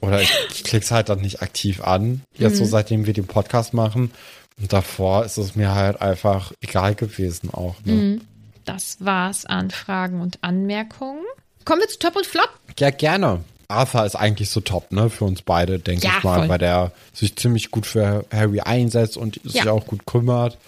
[0.00, 0.30] Oder ich,
[0.62, 4.12] klick's halt dann nicht aktiv an, jetzt so seitdem wir den Podcast machen.
[4.60, 7.74] Und davor ist es mir halt einfach egal gewesen auch.
[7.84, 8.20] Ne?
[8.64, 11.24] Das war's an Fragen und Anmerkungen.
[11.64, 12.48] Kommen wir zu Top und Flop.
[12.78, 13.42] Ja, gerne.
[13.68, 16.48] Arthur ist eigentlich so top, ne, für uns beide, denke Ja, ich mal, voll.
[16.48, 19.72] weil der sich ziemlich gut für Harry einsetzt und sich Ja.
[19.72, 20.58] auch gut kümmert.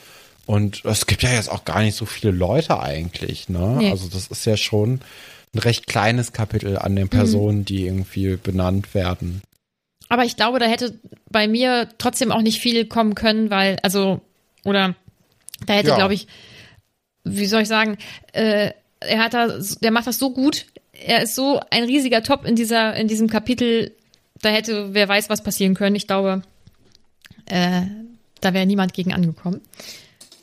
[0.49, 3.77] Und es gibt ja jetzt auch gar nicht so viele Leute eigentlich, ne?
[3.81, 3.91] Nee.
[3.91, 5.03] Also das ist ja schon
[5.55, 6.97] ein recht kleines Kapitel an Mhm.
[6.97, 9.43] den Personen, die irgendwie benannt werden.
[10.09, 10.99] Aber ich glaube, da hätte
[11.31, 14.23] bei mir trotzdem auch nicht viel kommen können, weil, also,
[14.65, 14.95] oder
[15.67, 15.97] da hätte, Ja.
[15.97, 16.27] glaube ich,
[17.25, 17.99] wie soll ich sagen,
[18.33, 18.71] äh,
[19.01, 19.49] er hat da,
[19.83, 23.29] der macht das so gut, er ist so ein riesiger Top in dieser, in diesem
[23.29, 23.95] Kapitel,
[24.41, 25.95] da hätte, wer weiß, was passieren können.
[25.95, 26.41] Ich glaube,
[27.45, 27.83] äh,
[28.41, 29.61] da wäre niemand gegen angekommen.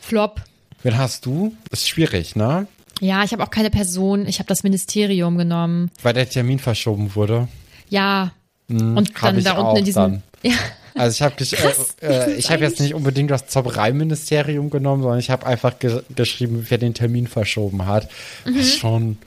[0.05, 0.41] Flop.
[0.83, 1.55] Wen hast du?
[1.71, 2.67] Ist schwierig, ne?
[3.01, 5.91] Ja, ich habe auch keine Person, ich habe das Ministerium genommen.
[6.03, 7.47] Weil der Termin verschoben wurde.
[7.89, 8.31] Ja.
[8.69, 10.21] Und hab dann ich da unten in diesem.
[10.43, 10.53] Ja.
[10.93, 11.35] Also ich habe
[12.01, 16.03] äh, äh, ich habe jetzt nicht unbedingt das Zaubereiministerium genommen, sondern ich habe einfach ge
[16.15, 18.09] geschrieben, wer den Termin verschoben hat.
[18.45, 18.59] Das Mhm.
[18.59, 19.17] ist schon,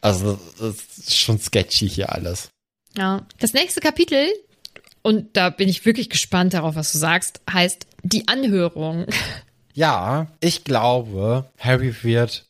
[0.00, 2.48] also das ist schon sketchy hier alles.
[2.96, 3.26] Ja.
[3.40, 4.26] Das nächste Kapitel,
[5.02, 9.06] und da bin ich wirklich gespannt darauf, was du sagst, heißt die Anhörung.
[9.78, 12.46] Ja, ich glaube, Harry wird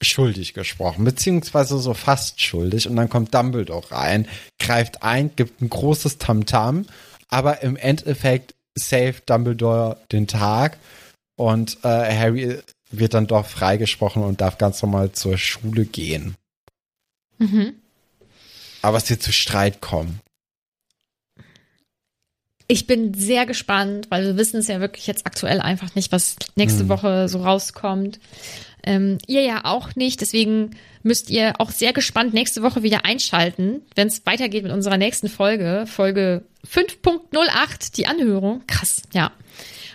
[0.00, 2.88] schuldig gesprochen, beziehungsweise so fast schuldig.
[2.88, 4.26] Und dann kommt Dumbledore rein,
[4.58, 6.86] greift ein, gibt ein großes Tamtam,
[7.28, 10.78] aber im Endeffekt saved Dumbledore den Tag
[11.36, 12.60] und äh, Harry
[12.90, 16.36] wird dann doch freigesprochen und darf ganz normal zur Schule gehen.
[17.36, 17.74] Mhm.
[18.80, 20.21] Aber es wird zu Streit kommen.
[22.72, 26.36] Ich bin sehr gespannt, weil wir wissen es ja wirklich jetzt aktuell einfach nicht, was
[26.56, 28.18] nächste Woche so rauskommt.
[28.82, 30.70] Ähm, ihr ja auch nicht, deswegen
[31.02, 35.28] müsst ihr auch sehr gespannt nächste Woche wieder einschalten, wenn es weitergeht mit unserer nächsten
[35.28, 38.62] Folge, Folge 5.08, die Anhörung.
[38.66, 39.32] Krass, ja.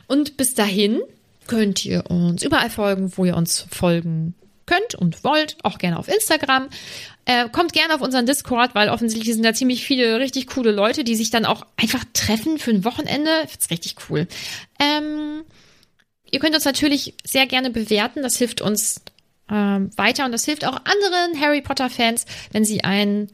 [0.06, 1.02] Und bis dahin
[1.48, 4.36] könnt ihr uns überall folgen, wo ihr uns folgen
[4.68, 6.70] könnt und wollt, auch gerne auf Instagram.
[7.26, 11.04] Äh, kommt gerne auf unseren Discord, weil offensichtlich sind da ziemlich viele richtig coole Leute,
[11.04, 13.32] die sich dann auch einfach treffen für ein Wochenende.
[13.48, 14.28] Find's richtig cool.
[14.80, 15.44] Ähm,
[16.30, 18.22] ihr könnt uns natürlich sehr gerne bewerten.
[18.22, 19.02] Das hilft uns
[19.50, 23.30] ähm, weiter und das hilft auch anderen Harry Potter Fans, wenn sie einen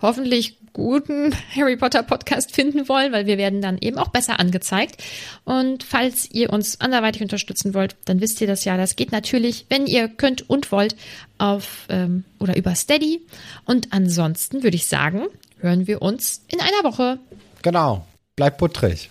[0.00, 5.02] hoffentlich guten Harry Potter Podcast finden wollen, weil wir werden dann eben auch besser angezeigt.
[5.44, 8.76] Und falls ihr uns anderweitig unterstützen wollt, dann wisst ihr das ja.
[8.76, 10.96] Das geht natürlich, wenn ihr könnt und wollt,
[11.38, 13.22] auf ähm, oder über Steady.
[13.64, 15.22] Und ansonsten würde ich sagen,
[15.60, 17.18] hören wir uns in einer Woche.
[17.62, 18.06] Genau.
[18.36, 19.10] Bleibt puttrig.